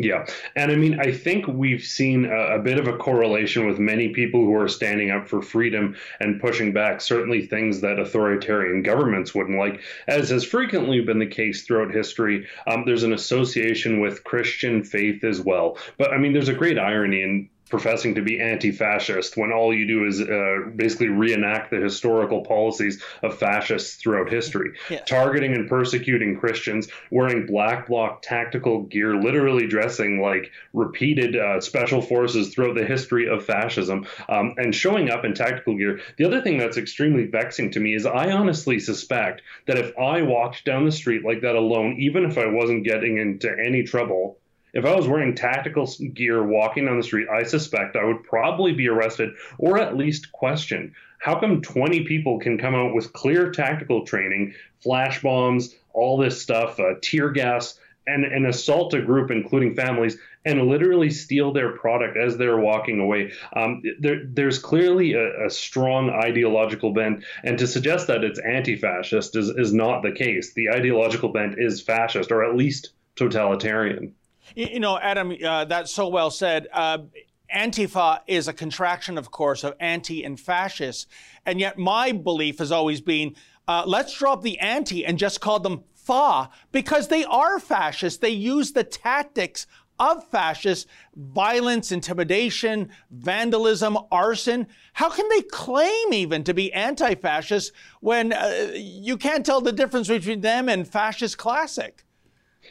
Yeah. 0.00 0.26
And 0.54 0.70
I 0.70 0.76
mean, 0.76 1.00
I 1.00 1.10
think 1.10 1.48
we've 1.48 1.82
seen 1.82 2.24
a, 2.24 2.54
a, 2.54 2.58
bit 2.60 2.78
of 2.78 2.86
a 2.86 2.96
correlation 2.96 3.66
with 3.66 3.80
many 3.80 4.10
people 4.10 4.44
who 4.44 4.54
are 4.54 4.68
standing 4.68 5.10
up 5.10 5.26
for 5.26 5.42
freedom 5.42 5.96
and 6.20 6.40
pushing 6.40 6.72
back 6.72 7.00
certainly 7.00 7.44
things 7.44 7.80
that 7.80 7.98
authoritarian 7.98 8.84
governments 8.84 9.34
wouldn't 9.34 9.58
like, 9.58 9.80
as 10.06 10.30
has 10.30 10.44
frequently 10.44 11.00
been 11.00 11.18
the 11.18 11.26
case 11.26 11.64
throughout 11.64 11.92
history. 11.92 12.46
Um, 12.68 12.84
there's 12.86 13.02
an 13.02 13.12
association 13.12 13.98
with 13.98 14.22
Christian 14.22 14.84
faith 14.84 15.24
as 15.24 15.40
well. 15.40 15.76
But 15.96 16.12
I 16.12 16.18
mean, 16.18 16.32
there's 16.32 16.48
a 16.48 16.54
great 16.54 16.78
irony 16.78 17.22
in 17.22 17.50
professing 17.68 18.14
to 18.14 18.22
be 18.22 18.40
anti-fascist 18.40 19.36
when 19.36 19.52
all 19.52 19.74
you 19.74 19.86
do 19.86 20.06
is 20.06 20.20
uh, 20.20 20.70
basically 20.74 21.08
reenact 21.08 21.70
the 21.70 21.76
historical 21.76 22.42
policies 22.42 23.02
of 23.22 23.38
fascists 23.38 23.96
throughout 23.96 24.30
history 24.30 24.72
yeah. 24.90 25.00
targeting 25.00 25.54
and 25.54 25.68
persecuting 25.68 26.38
christians 26.38 26.88
wearing 27.10 27.46
black 27.46 27.86
bloc 27.86 28.22
tactical 28.22 28.82
gear 28.82 29.16
literally 29.16 29.66
dressing 29.66 30.20
like 30.20 30.50
repeated 30.72 31.36
uh, 31.36 31.60
special 31.60 32.00
forces 32.00 32.52
throughout 32.54 32.74
the 32.74 32.84
history 32.84 33.28
of 33.28 33.44
fascism 33.44 34.06
um, 34.28 34.54
and 34.56 34.74
showing 34.74 35.10
up 35.10 35.24
in 35.24 35.34
tactical 35.34 35.76
gear 35.76 36.00
the 36.16 36.24
other 36.24 36.40
thing 36.40 36.58
that's 36.58 36.78
extremely 36.78 37.26
vexing 37.26 37.70
to 37.70 37.80
me 37.80 37.94
is 37.94 38.06
i 38.06 38.30
honestly 38.30 38.78
suspect 38.78 39.42
that 39.66 39.78
if 39.78 39.96
i 39.98 40.22
walked 40.22 40.64
down 40.64 40.84
the 40.84 40.92
street 40.92 41.24
like 41.24 41.42
that 41.42 41.54
alone 41.54 41.96
even 41.98 42.24
if 42.24 42.38
i 42.38 42.46
wasn't 42.46 42.84
getting 42.84 43.18
into 43.18 43.50
any 43.64 43.82
trouble 43.82 44.37
if 44.74 44.84
I 44.84 44.94
was 44.94 45.08
wearing 45.08 45.34
tactical 45.34 45.88
gear 46.14 46.42
walking 46.42 46.86
down 46.86 46.96
the 46.96 47.02
street, 47.02 47.28
I 47.28 47.42
suspect 47.44 47.96
I 47.96 48.04
would 48.04 48.22
probably 48.24 48.72
be 48.72 48.88
arrested 48.88 49.30
or 49.58 49.78
at 49.78 49.96
least 49.96 50.32
questioned. 50.32 50.92
How 51.18 51.40
come 51.40 51.62
20 51.62 52.04
people 52.04 52.38
can 52.38 52.58
come 52.58 52.74
out 52.74 52.94
with 52.94 53.12
clear 53.12 53.50
tactical 53.50 54.04
training, 54.04 54.54
flash 54.82 55.20
bombs, 55.20 55.74
all 55.92 56.16
this 56.16 56.40
stuff, 56.40 56.78
uh, 56.78 56.94
tear 57.02 57.30
gas, 57.30 57.78
and, 58.06 58.24
and 58.24 58.46
assault 58.46 58.94
a 58.94 59.02
group, 59.02 59.30
including 59.30 59.74
families, 59.74 60.16
and 60.44 60.66
literally 60.66 61.10
steal 61.10 61.52
their 61.52 61.72
product 61.72 62.16
as 62.16 62.36
they're 62.36 62.58
walking 62.58 63.00
away. 63.00 63.32
Um, 63.54 63.82
there, 64.00 64.22
there's 64.24 64.58
clearly 64.58 65.12
a, 65.12 65.46
a, 65.46 65.50
strong 65.50 66.08
ideological 66.08 66.92
bent, 66.92 67.24
and 67.44 67.58
to 67.58 67.66
suggest 67.66 68.06
that 68.06 68.24
it's 68.24 68.38
anti 68.38 68.76
fascist 68.76 69.36
is, 69.36 69.50
is 69.50 69.74
not 69.74 70.02
the 70.02 70.12
case. 70.12 70.54
The 70.54 70.70
ideological 70.70 71.28
bent 71.30 71.56
is 71.58 71.82
fascist, 71.82 72.32
or 72.32 72.44
at 72.44 72.56
least 72.56 72.92
totalitarian. 73.14 74.14
You 74.54 74.80
know, 74.80 74.98
Adam, 74.98 75.34
uh, 75.44 75.64
that's 75.64 75.92
so 75.92 76.08
well 76.08 76.30
said. 76.30 76.68
Uh, 76.72 76.98
Antifa 77.54 78.20
is 78.26 78.48
a 78.48 78.52
contraction, 78.52 79.16
of 79.16 79.30
course, 79.30 79.64
of 79.64 79.74
anti 79.80 80.24
and 80.24 80.38
fascist. 80.38 81.08
And 81.46 81.60
yet, 81.60 81.78
my 81.78 82.12
belief 82.12 82.58
has 82.58 82.72
always 82.72 83.00
been 83.00 83.34
uh, 83.68 83.84
let's 83.86 84.16
drop 84.16 84.42
the 84.42 84.58
anti 84.58 85.04
and 85.04 85.18
just 85.18 85.40
call 85.40 85.60
them 85.60 85.84
fa 85.94 86.48
because 86.72 87.08
they 87.08 87.24
are 87.24 87.60
fascist. 87.60 88.20
They 88.20 88.30
use 88.30 88.72
the 88.72 88.84
tactics 88.84 89.66
of 89.98 90.26
fascists 90.28 90.88
violence, 91.16 91.92
intimidation, 91.92 92.88
vandalism, 93.10 93.98
arson. 94.10 94.66
How 94.94 95.10
can 95.10 95.28
they 95.28 95.42
claim 95.42 96.12
even 96.12 96.44
to 96.44 96.54
be 96.54 96.72
anti 96.72 97.14
fascist 97.14 97.72
when 98.00 98.32
uh, 98.32 98.70
you 98.74 99.16
can't 99.16 99.44
tell 99.44 99.60
the 99.60 99.72
difference 99.72 100.08
between 100.08 100.40
them 100.40 100.68
and 100.68 100.88
fascist 100.88 101.36
classic? 101.36 102.04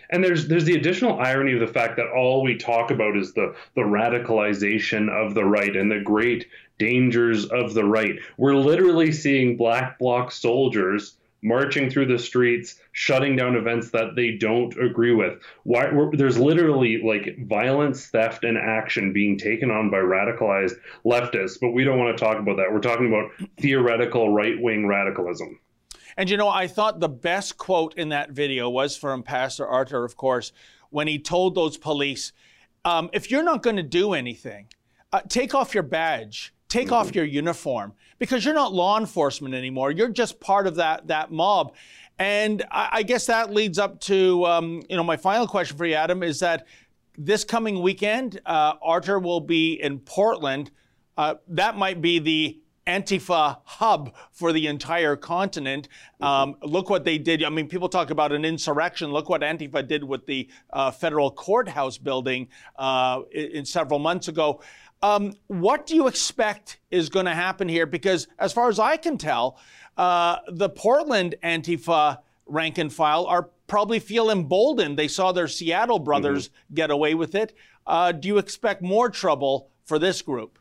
And 0.10 0.24
there's 0.24 0.48
there's 0.48 0.66
the 0.66 0.76
additional 0.76 1.20
irony 1.20 1.54
of 1.54 1.60
the 1.60 1.68
fact 1.68 1.98
that 1.98 2.08
all 2.08 2.44
we 2.44 2.58
talk 2.58 2.92
about 2.92 3.18
is 3.18 3.34
the 3.34 3.56
the 3.76 3.82
radicalization 3.82 5.10
of 5.10 5.34
the 5.34 5.46
right 5.46 5.76
and 5.76 5.92
the 5.92 6.02
great 6.02 6.48
dangers 6.80 7.46
of 7.46 7.74
the 7.74 7.84
right. 7.84 8.16
We're 8.38 8.56
literally 8.56 9.12
seeing 9.12 9.58
black 9.58 10.00
bloc 10.00 10.32
soldiers 10.32 11.18
marching 11.44 11.90
through 11.90 12.08
the 12.08 12.20
streets, 12.20 12.80
shutting 12.92 13.36
down 13.36 13.56
events 13.56 13.92
that 13.92 14.16
they 14.16 14.32
don't 14.32 14.76
agree 14.78 15.14
with. 15.14 15.40
Why, 15.64 15.92
there's 16.14 16.38
literally 16.38 17.02
like 17.04 17.38
violence, 17.48 18.08
theft, 18.08 18.44
and 18.44 18.58
action 18.58 19.14
being 19.14 19.38
taken 19.38 19.70
on 19.72 19.90
by 19.90 19.98
radicalized 19.98 20.76
leftists, 21.06 21.60
but 21.60 21.72
we 21.72 21.84
don't 21.84 22.00
want 22.00 22.18
to 22.18 22.24
talk 22.24 22.40
about 22.40 22.58
that. 22.58 22.72
We're 22.72 22.80
talking 22.80 23.08
about 23.08 23.32
theoretical 23.60 24.34
right 24.34 24.60
wing 24.60 24.88
radicalism. 24.88 25.60
And 26.18 26.30
you 26.30 26.36
know, 26.36 26.50
I 26.50 26.68
thought 26.68 27.00
the 27.00 27.08
best 27.08 27.58
quote 27.58 27.94
in 27.96 28.10
that 28.10 28.32
video 28.32 28.70
was 28.70 28.98
from 28.98 29.22
Pastor 29.22 29.68
Artur, 29.68 30.04
of 30.04 30.18
course, 30.18 30.52
when 30.90 31.08
he 31.08 31.20
told 31.20 31.54
those 31.54 31.78
police, 31.78 32.34
um, 32.84 33.10
if 33.14 33.30
you're 33.30 33.44
not 33.44 33.62
going 33.62 33.76
to 33.76 33.84
do 33.84 34.14
anything, 34.14 34.68
uh, 35.14 35.22
take 35.30 35.54
off 35.54 35.74
your 35.74 35.84
badge, 35.84 36.54
take 36.70 36.92
off 36.92 37.14
your 37.14 37.26
uniform, 37.26 37.94
because 38.18 38.44
you're 38.44 38.54
not 38.54 38.74
law 38.74 39.00
enforcement 39.00 39.54
anymore. 39.54 39.92
You're 39.92 40.10
just 40.10 40.40
part 40.40 40.66
of 40.66 40.76
that, 40.76 41.08
that 41.08 41.32
mob. 41.32 41.76
And 42.18 42.64
I, 42.72 42.90
I 42.94 43.04
guess 43.04 43.28
that 43.28 43.54
leads 43.54 43.78
up 43.78 44.00
to, 44.02 44.46
um, 44.46 44.82
you 44.90 44.96
know, 44.96 45.04
my 45.04 45.18
final 45.18 45.48
question 45.48 45.78
for 45.78 45.86
you, 45.86 45.94
Adam, 45.94 46.24
is 46.24 46.40
that 46.40 46.66
this 47.16 47.44
coming 47.44 47.82
weekend, 47.82 48.42
uh, 48.46 48.74
Artur 48.82 49.20
will 49.20 49.42
be 49.42 49.74
in 49.74 50.00
Portland. 50.00 50.72
Uh, 51.16 51.36
that 51.50 51.78
might 51.78 52.02
be 52.02 52.20
the 52.20 52.60
Antifa 52.88 53.58
hub 53.64 54.16
for 54.32 54.54
the 54.54 54.68
entire 54.68 55.16
continent. 55.16 55.88
Um, 56.22 56.56
look 56.64 56.90
what 56.90 57.04
they 57.04 57.18
did. 57.18 57.44
I 57.44 57.50
mean, 57.50 57.68
people 57.68 57.90
talk 57.90 58.10
about 58.10 58.32
an 58.32 58.46
insurrection. 58.46 59.12
Look 59.12 59.30
what 59.30 59.42
Antifa 59.42 59.88
did 59.88 60.04
with 60.04 60.26
the 60.26 60.50
uh, 60.72 60.92
federal 60.92 61.30
courthouse 61.30 61.98
building 61.98 62.48
uh, 62.78 63.22
in, 63.32 63.46
in, 63.52 63.66
several 63.66 64.00
months 64.00 64.28
ago. 64.28 64.62
Um, 65.02 65.34
what 65.48 65.86
do 65.86 65.96
you 65.96 66.08
expect 66.08 66.80
is 66.90 67.10
going 67.10 67.26
to 67.26 67.36
happen 67.36 67.68
here? 67.68 67.86
Because 67.86 68.28
as 68.40 68.54
far 68.54 68.70
as 68.70 68.80
I 68.80 68.98
can 68.98 69.18
tell, 69.18 69.60
uh, 69.98 70.38
the 70.48 70.70
Portland 70.70 71.36
Antifa 71.44 72.20
rank 72.48 72.78
and 72.78 72.92
file 72.92 73.26
are 73.26 73.50
probably 73.68 74.00
feel 74.00 74.32
emboldened. 74.32 74.98
They 74.98 75.08
saw 75.08 75.32
their 75.32 75.48
Seattle 75.48 76.00
brothers 76.00 76.48
mm-hmm. 76.48 76.76
get 76.76 76.92
away 76.92 77.14
with 77.14 77.36
it. 77.36 77.54
Uh, 77.86 78.12
do 78.12 78.28
you 78.28 78.38
expect 78.38 78.82
more 78.82 79.10
trouble 79.10 79.70
for 79.86 80.00
this 80.00 80.22
group? 80.22 80.58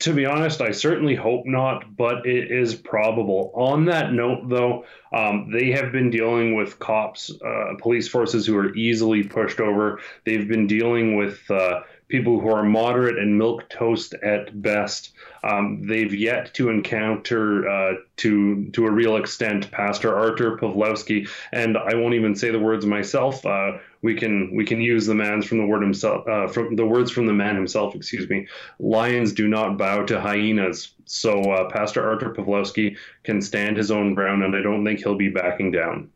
To 0.00 0.12
be 0.12 0.26
honest, 0.26 0.60
I 0.60 0.72
certainly 0.72 1.14
hope 1.14 1.46
not, 1.46 1.96
but 1.96 2.26
it 2.26 2.50
is 2.50 2.74
probable. 2.74 3.52
On 3.54 3.84
that 3.86 4.12
note, 4.12 4.48
though, 4.48 4.84
um, 5.12 5.50
they 5.50 5.70
have 5.70 5.92
been 5.92 6.10
dealing 6.10 6.54
with 6.54 6.78
cops, 6.78 7.30
uh, 7.44 7.74
police 7.78 8.08
forces 8.08 8.46
who 8.46 8.56
are 8.56 8.74
easily 8.74 9.22
pushed 9.22 9.60
over. 9.60 10.00
They've 10.24 10.46
been 10.46 10.66
dealing 10.66 11.16
with 11.16 11.40
uh, 11.50 11.82
people 12.08 12.40
who 12.40 12.48
are 12.48 12.62
moderate 12.62 13.18
and 13.18 13.38
milk 13.38 13.68
toast 13.68 14.14
at 14.14 14.60
best. 14.60 15.12
Um, 15.42 15.86
they've 15.86 16.14
yet 16.14 16.52
to 16.54 16.68
encounter, 16.68 17.68
uh, 17.68 17.94
to 18.18 18.68
to 18.70 18.86
a 18.86 18.90
real 18.90 19.16
extent, 19.16 19.70
Pastor 19.70 20.14
Arthur 20.14 20.56
Pawlowski, 20.56 21.28
and 21.52 21.76
I 21.76 21.94
won't 21.94 22.14
even 22.14 22.34
say 22.34 22.50
the 22.50 22.58
words 22.58 22.84
myself. 22.84 23.46
Uh, 23.46 23.78
we 24.06 24.14
can 24.14 24.54
we 24.54 24.64
can 24.64 24.80
use 24.80 25.04
the 25.04 25.14
man's 25.14 25.44
from 25.44 25.58
the 25.58 25.66
word 25.66 25.82
himself, 25.82 26.26
uh, 26.28 26.46
from 26.46 26.76
the 26.76 26.86
words 26.86 27.10
from 27.10 27.26
the 27.26 27.32
man 27.32 27.56
himself. 27.56 27.96
Excuse 27.96 28.30
me. 28.30 28.46
Lions 28.78 29.32
do 29.32 29.48
not 29.48 29.76
bow 29.76 30.04
to 30.06 30.20
hyenas. 30.20 30.94
So 31.06 31.40
uh, 31.40 31.68
Pastor 31.70 32.08
arthur 32.08 32.32
Pawlowski 32.32 32.96
can 33.24 33.42
stand 33.42 33.76
his 33.76 33.90
own 33.90 34.14
ground, 34.14 34.44
and 34.44 34.54
I 34.54 34.62
don't 34.62 34.84
think 34.84 35.00
he'll 35.00 35.16
be 35.16 35.28
backing 35.28 35.72
down. 35.72 36.08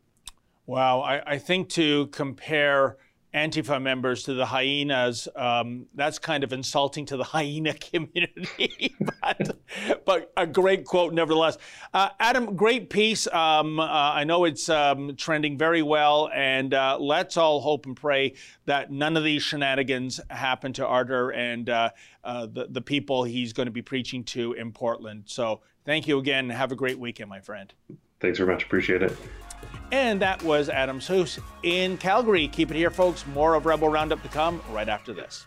Wow, 0.67 1.01
I, 1.01 1.33
I 1.33 1.39
think 1.39 1.69
to 1.71 2.07
compare 2.07 2.97
Antifa 3.35 3.81
members 3.81 4.25
to 4.25 4.35
the 4.35 4.47
hyenas, 4.47 5.29
um, 5.37 5.87
that's 5.95 6.19
kind 6.19 6.43
of 6.43 6.53
insulting 6.53 7.07
to 7.07 7.17
the 7.17 7.25
hyena 7.35 7.75
community. 7.75 8.97
but, 9.23 9.57
but, 10.05 10.33
a 10.37 10.47
great 10.47 10.85
quote 10.85 11.13
nevertheless. 11.13 11.59
Uh, 11.95 12.09
Adam, 12.19 12.57
great 12.57 12.91
piece. 12.91 13.27
Um, 13.29 13.79
uh, 13.79 13.85
I 13.85 14.25
know 14.25 14.45
it's 14.45 14.69
um, 14.69 15.15
trending 15.17 15.57
very 15.59 15.83
well, 15.83 16.31
and 16.35 16.75
uh, 16.75 16.99
let's 16.99 17.37
all 17.37 17.61
hope 17.61 17.87
and 17.87 17.97
pray 17.97 18.35
that 18.67 18.91
none 18.91 19.17
of 19.17 19.25
these 19.25 19.43
shenanigans 19.43 20.21
happen 20.31 20.73
to 20.75 20.87
Artur 20.87 21.31
and 21.31 21.69
uh, 21.69 21.91
uh, 22.25 22.47
the, 22.47 22.67
the 22.71 22.81
people 22.81 23.25
he's 23.25 23.53
going 23.53 23.67
to 23.67 23.73
be 23.73 23.83
preaching 23.83 24.25
to 24.25 24.55
in 24.55 24.73
Portland. 24.73 25.25
So 25.27 25.61
thank 25.85 26.09
you 26.09 26.19
again. 26.19 26.51
Have 26.51 26.73
a 26.73 26.77
great 26.77 26.99
weekend, 26.99 27.31
my 27.31 27.41
friend. 27.41 27.73
Thanks 28.21 28.39
very 28.39 28.53
much. 28.53 28.65
Appreciate 28.65 29.03
it. 29.03 29.17
And 29.93 30.21
that 30.23 30.43
was 30.43 30.69
Adam 30.69 31.01
Soos 31.01 31.41
in 31.63 31.97
Calgary. 31.99 32.47
Keep 32.49 32.71
it 32.71 32.77
here, 32.77 32.91
folks. 32.91 33.27
More 33.27 33.55
of 33.55 33.67
Rebel 33.67 33.89
Roundup 33.89 34.23
to 34.23 34.29
come 34.29 34.63
right 34.71 34.89
after 34.89 35.13
this. 35.13 35.47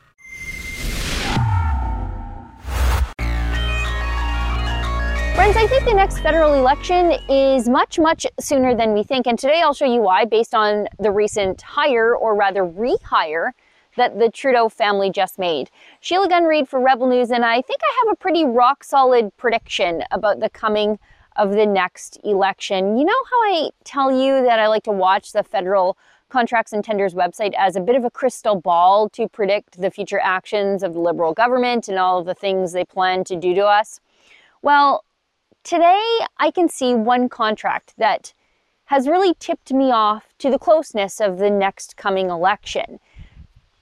Friends, 5.36 5.58
I 5.58 5.66
think 5.68 5.86
the 5.86 5.94
next 5.94 6.20
federal 6.20 6.54
election 6.54 7.14
is 7.28 7.68
much, 7.68 7.98
much 7.98 8.28
sooner 8.40 8.76
than 8.76 8.94
we 8.94 9.04
think. 9.04 9.28
And 9.28 9.40
today 9.40 9.62
I'll 9.62 9.74
show 9.74 9.92
you 9.92 10.02
why, 10.02 10.26
based 10.26 10.54
on 10.54 10.88
the 11.00 11.10
recent 11.12 11.62
hire, 11.62 12.16
or 12.16 12.36
rather 12.36 12.64
rehire, 12.64 13.52
that 13.96 14.20
the 14.20 14.30
Trudeau 14.30 14.70
family 14.70 15.10
just 15.10 15.40
made. 15.40 15.70
Sheila 16.02 16.28
Gunn 16.30 16.44
Reid 16.44 16.68
for 16.68 16.80
Rebel 16.80 17.08
News, 17.08 17.32
and 17.32 17.44
I 17.46 17.62
think 17.62 17.80
I 17.84 18.06
have 18.06 18.14
a 18.14 18.16
pretty 18.18 18.46
rock 18.46 18.84
solid 18.84 19.36
prediction 19.38 20.04
about 20.12 20.40
the 20.40 20.50
coming 20.50 21.00
of 21.36 21.52
the 21.52 21.66
next 21.66 22.18
election. 22.24 22.98
You 22.98 23.06
know 23.06 23.24
how 23.30 23.38
I 23.44 23.70
tell 23.84 24.12
you 24.12 24.44
that 24.44 24.60
I 24.60 24.68
like 24.68 24.84
to 24.84 24.92
watch 24.92 25.32
the 25.32 25.44
federal 25.44 25.98
contracts 26.30 26.74
and 26.74 26.84
tenders 26.84 27.14
website 27.14 27.54
as 27.58 27.76
a 27.76 27.82
bit 27.82 27.96
of 27.96 28.04
a 28.04 28.10
crystal 28.10 28.60
ball 28.60 29.08
to 29.10 29.28
predict 29.28 29.80
the 29.80 29.92
future 29.92 30.20
actions 30.20 30.82
of 30.82 30.94
the 30.94 31.00
Liberal 31.00 31.34
government 31.34 31.88
and 31.88 32.00
all 32.00 32.20
of 32.20 32.26
the 32.26 32.34
things 32.34 32.72
they 32.72 32.86
plan 32.86 33.24
to 33.26 33.36
do 33.36 33.54
to 33.54 33.66
us? 33.66 34.00
Well, 34.64 35.04
today 35.64 36.20
I 36.38 36.50
can 36.50 36.70
see 36.70 36.96
one 36.96 37.30
contract 37.30 37.94
that 37.98 38.34
has 38.86 39.08
really 39.08 39.34
tipped 39.40 39.72
me 39.72 39.92
off 39.92 40.34
to 40.40 40.50
the 40.50 40.60
closeness 40.60 41.22
of 41.22 41.38
the 41.38 41.50
next 41.50 41.98
coming 41.98 42.30
election. 42.30 43.00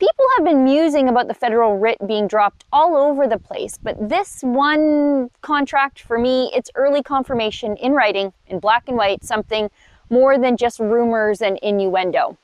People 0.02 0.26
have 0.36 0.46
been 0.46 0.64
musing 0.64 1.10
about 1.10 1.28
the 1.28 1.34
federal 1.36 1.78
writ 1.78 2.00
being 2.08 2.28
dropped 2.28 2.66
all 2.74 2.98
over 2.98 3.28
the 3.28 3.38
place, 3.38 3.78
but 3.78 4.10
this 4.10 4.42
one 4.42 5.30
contract 5.42 6.02
for 6.02 6.18
me, 6.18 6.50
it's 6.56 6.72
early 6.74 7.04
confirmation 7.04 7.78
in 7.78 7.94
writing, 7.94 8.34
in 8.48 8.58
black 8.58 8.88
and 8.88 8.98
white, 8.98 9.24
something 9.24 9.70
more 10.10 10.40
than 10.40 10.58
just 10.58 10.80
rumors 10.80 11.40
and 11.40 11.60
innuendo. 11.62 12.36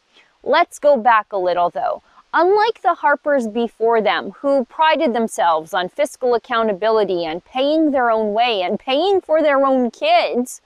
Let's 0.43 0.77
go 0.77 0.97
back 0.97 1.33
a 1.33 1.37
little 1.39 1.71
though. 1.71 2.03
Unlike 2.31 2.83
the 2.83 2.93
Harpers 2.93 3.47
before 3.47 4.01
them, 4.01 4.33
who 4.41 4.65
prided 4.65 5.15
themselves 5.15 5.73
on 5.73 5.89
fiscal 5.89 6.35
accountability 6.35 7.25
and 7.25 7.43
paying 7.43 7.89
their 7.89 8.11
own 8.11 8.33
way 8.33 8.61
and 8.61 8.77
paying 8.79 9.19
for 9.19 9.41
their 9.41 9.65
own 9.65 9.89
kids, 9.89 10.61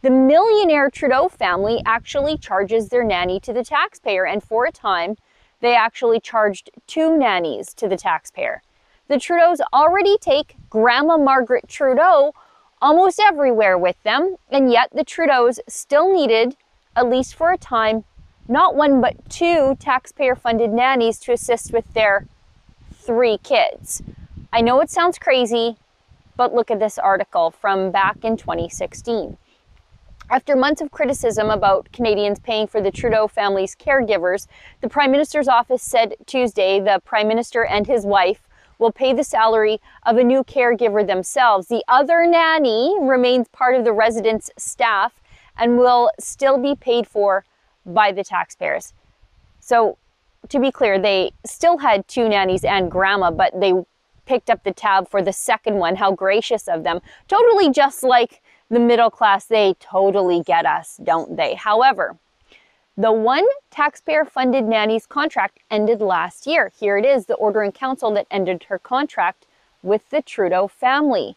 the 0.00 0.08
millionaire 0.08 0.88
Trudeau 0.88 1.28
family 1.28 1.82
actually 1.84 2.38
charges 2.38 2.88
their 2.88 3.04
nanny 3.04 3.40
to 3.40 3.52
the 3.52 3.62
taxpayer, 3.62 4.24
and 4.24 4.42
for 4.42 4.64
a 4.64 4.72
time, 4.72 5.18
they 5.60 5.74
actually 5.74 6.20
charged 6.20 6.70
two 6.86 7.16
nannies 7.16 7.74
to 7.74 7.88
the 7.88 7.96
taxpayer. 7.96 8.62
The 9.08 9.16
Trudeaus 9.16 9.58
already 9.72 10.16
take 10.18 10.56
Grandma 10.68 11.16
Margaret 11.18 11.68
Trudeau 11.68 12.32
almost 12.80 13.20
everywhere 13.20 13.76
with 13.76 14.02
them, 14.02 14.36
and 14.50 14.70
yet 14.70 14.90
the 14.92 15.04
Trudeaus 15.04 15.58
still 15.68 16.12
needed, 16.12 16.56
at 16.96 17.08
least 17.08 17.34
for 17.34 17.52
a 17.52 17.58
time, 17.58 18.04
not 18.48 18.74
one 18.74 19.00
but 19.00 19.28
two 19.28 19.76
taxpayer 19.78 20.34
funded 20.34 20.70
nannies 20.70 21.18
to 21.20 21.32
assist 21.32 21.72
with 21.72 21.92
their 21.94 22.26
three 22.92 23.38
kids. 23.38 24.02
I 24.52 24.60
know 24.60 24.80
it 24.80 24.90
sounds 24.90 25.18
crazy, 25.18 25.76
but 26.36 26.54
look 26.54 26.70
at 26.70 26.78
this 26.78 26.98
article 26.98 27.50
from 27.50 27.90
back 27.90 28.24
in 28.24 28.36
2016. 28.36 29.36
After 30.30 30.54
months 30.54 30.80
of 30.80 30.92
criticism 30.92 31.50
about 31.50 31.90
Canadians 31.92 32.38
paying 32.38 32.68
for 32.68 32.80
the 32.80 32.92
Trudeau 32.92 33.26
family's 33.26 33.74
caregivers, 33.74 34.46
the 34.80 34.88
Prime 34.88 35.10
Minister's 35.10 35.48
office 35.48 35.82
said 35.82 36.14
Tuesday 36.24 36.78
the 36.78 37.02
Prime 37.04 37.26
Minister 37.26 37.64
and 37.64 37.84
his 37.84 38.06
wife 38.06 38.48
will 38.78 38.92
pay 38.92 39.12
the 39.12 39.24
salary 39.24 39.80
of 40.06 40.18
a 40.18 40.22
new 40.22 40.44
caregiver 40.44 41.04
themselves. 41.04 41.66
The 41.66 41.82
other 41.88 42.24
nanny 42.28 42.96
remains 43.00 43.48
part 43.48 43.74
of 43.74 43.84
the 43.84 43.92
resident's 43.92 44.52
staff 44.56 45.20
and 45.58 45.78
will 45.78 46.12
still 46.20 46.58
be 46.58 46.76
paid 46.76 47.08
for 47.08 47.44
by 47.84 48.12
the 48.12 48.22
taxpayers. 48.22 48.92
So, 49.58 49.98
to 50.48 50.60
be 50.60 50.70
clear, 50.70 50.96
they 50.96 51.32
still 51.44 51.78
had 51.78 52.06
two 52.06 52.28
nannies 52.28 52.64
and 52.64 52.88
grandma, 52.88 53.32
but 53.32 53.60
they 53.60 53.72
picked 54.26 54.48
up 54.48 54.62
the 54.62 54.72
tab 54.72 55.08
for 55.08 55.22
the 55.22 55.32
second 55.32 55.74
one. 55.74 55.96
How 55.96 56.12
gracious 56.12 56.68
of 56.68 56.84
them. 56.84 57.00
Totally 57.26 57.72
just 57.72 58.04
like 58.04 58.40
the 58.70 58.80
middle 58.80 59.10
class, 59.10 59.44
they 59.44 59.74
totally 59.80 60.42
get 60.42 60.64
us, 60.64 60.98
don't 61.02 61.36
they? 61.36 61.54
However, 61.54 62.16
the 62.96 63.12
one 63.12 63.46
taxpayer 63.70 64.24
funded 64.24 64.64
nanny's 64.64 65.06
contract 65.06 65.58
ended 65.70 66.00
last 66.00 66.46
year. 66.46 66.70
Here 66.78 66.96
it 66.96 67.04
is 67.04 67.26
the 67.26 67.34
order 67.34 67.62
in 67.62 67.72
council 67.72 68.12
that 68.12 68.26
ended 68.30 68.64
her 68.64 68.78
contract 68.78 69.46
with 69.82 70.08
the 70.10 70.22
Trudeau 70.22 70.68
family. 70.68 71.36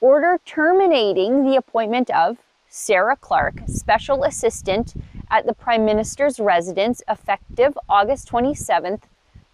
Order 0.00 0.40
terminating 0.46 1.44
the 1.44 1.56
appointment 1.56 2.10
of 2.10 2.38
Sarah 2.68 3.16
Clark, 3.16 3.62
special 3.66 4.24
assistant 4.24 4.94
at 5.28 5.46
the 5.46 5.52
Prime 5.52 5.84
Minister's 5.84 6.40
residence, 6.40 7.02
effective 7.08 7.76
August 7.88 8.30
27th, 8.30 9.02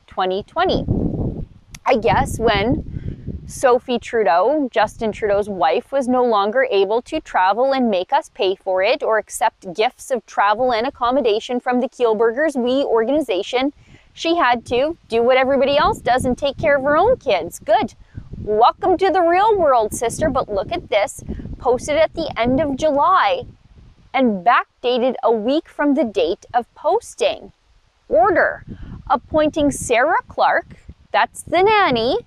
2020. 0.06 0.84
I 1.84 1.96
guess 1.96 2.38
when 2.38 2.95
Sophie 3.48 4.00
Trudeau, 4.00 4.68
Justin 4.72 5.12
Trudeau's 5.12 5.48
wife, 5.48 5.92
was 5.92 6.08
no 6.08 6.24
longer 6.24 6.66
able 6.68 7.00
to 7.02 7.20
travel 7.20 7.72
and 7.72 7.88
make 7.88 8.12
us 8.12 8.28
pay 8.30 8.56
for 8.56 8.82
it 8.82 9.04
or 9.04 9.18
accept 9.18 9.72
gifts 9.72 10.10
of 10.10 10.26
travel 10.26 10.72
and 10.72 10.84
accommodation 10.84 11.60
from 11.60 11.80
the 11.80 11.88
Kielburgers 11.88 12.60
We 12.60 12.82
organization. 12.82 13.72
She 14.12 14.34
had 14.34 14.66
to 14.66 14.98
do 15.08 15.22
what 15.22 15.36
everybody 15.36 15.76
else 15.76 16.00
does 16.00 16.24
and 16.24 16.36
take 16.36 16.58
care 16.58 16.76
of 16.76 16.82
her 16.82 16.96
own 16.96 17.18
kids. 17.18 17.60
Good. 17.60 17.94
Welcome 18.42 18.98
to 18.98 19.12
the 19.12 19.22
real 19.22 19.56
world, 19.56 19.94
sister. 19.94 20.28
But 20.28 20.52
look 20.52 20.72
at 20.72 20.88
this 20.88 21.22
posted 21.58 21.96
at 21.96 22.14
the 22.14 22.32
end 22.36 22.60
of 22.60 22.76
July 22.76 23.44
and 24.12 24.44
backdated 24.44 25.14
a 25.22 25.30
week 25.30 25.68
from 25.68 25.94
the 25.94 26.04
date 26.04 26.46
of 26.52 26.72
posting. 26.74 27.52
Order 28.08 28.64
appointing 29.08 29.70
Sarah 29.70 30.22
Clark, 30.26 30.66
that's 31.12 31.42
the 31.42 31.62
nanny, 31.62 32.18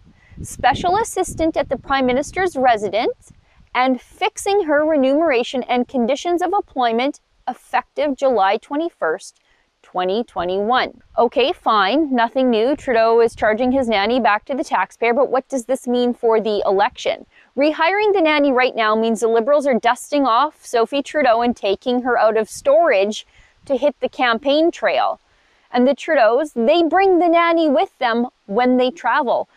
special 0.42 0.98
assistant 0.98 1.58
at 1.58 1.70
the 1.70 1.78
Prime 1.78 2.06
Minister's 2.06 2.56
residence, 2.56 3.32
and 3.76 4.02
fixing 4.02 4.64
her 4.64 4.86
remuneration 4.86 5.64
and 5.64 5.88
conditions 5.88 6.42
of 6.42 6.54
employment 6.54 7.20
effective 7.48 8.16
July 8.16 8.58
21st, 8.58 9.34
2021. 9.82 11.02
Okay, 11.18 11.52
fine, 11.52 12.14
nothing 12.14 12.50
new. 12.50 12.76
Trudeau 12.76 13.22
is 13.22 13.36
charging 13.36 13.72
his 13.72 13.88
nanny 13.88 14.20
back 14.20 14.46
to 14.46 14.56
the 14.56 14.64
taxpayer, 14.64 15.14
but 15.14 15.30
what 15.30 15.48
does 15.48 15.66
this 15.66 15.88
mean 15.88 16.14
for 16.14 16.40
the 16.40 16.62
election? 16.66 17.26
Rehiring 17.58 18.14
the 18.14 18.22
nanny 18.22 18.52
right 18.52 18.76
now 18.76 18.96
means 18.96 19.20
the 19.20 19.28
Liberals 19.28 19.66
are 19.66 19.80
dusting 19.80 20.26
off 20.26 20.66
Sophie 20.66 21.04
Trudeau 21.04 21.42
and 21.42 21.56
taking 21.56 22.02
her 22.04 22.18
out 22.18 22.38
of 22.38 22.50
storage 22.50 23.26
to 23.66 23.76
hit 23.76 23.96
the 24.00 24.10
campaign 24.10 24.72
trail. 24.72 25.20
And 25.72 25.88
the 25.88 25.96
Trudeaus, 25.96 26.54
they 26.54 26.84
bring 26.84 27.20
the 27.20 27.28
nanny 27.28 27.70
with 27.70 27.98
them 28.00 28.28
when 28.48 28.78
they 28.78 28.92
travel. 28.92 29.48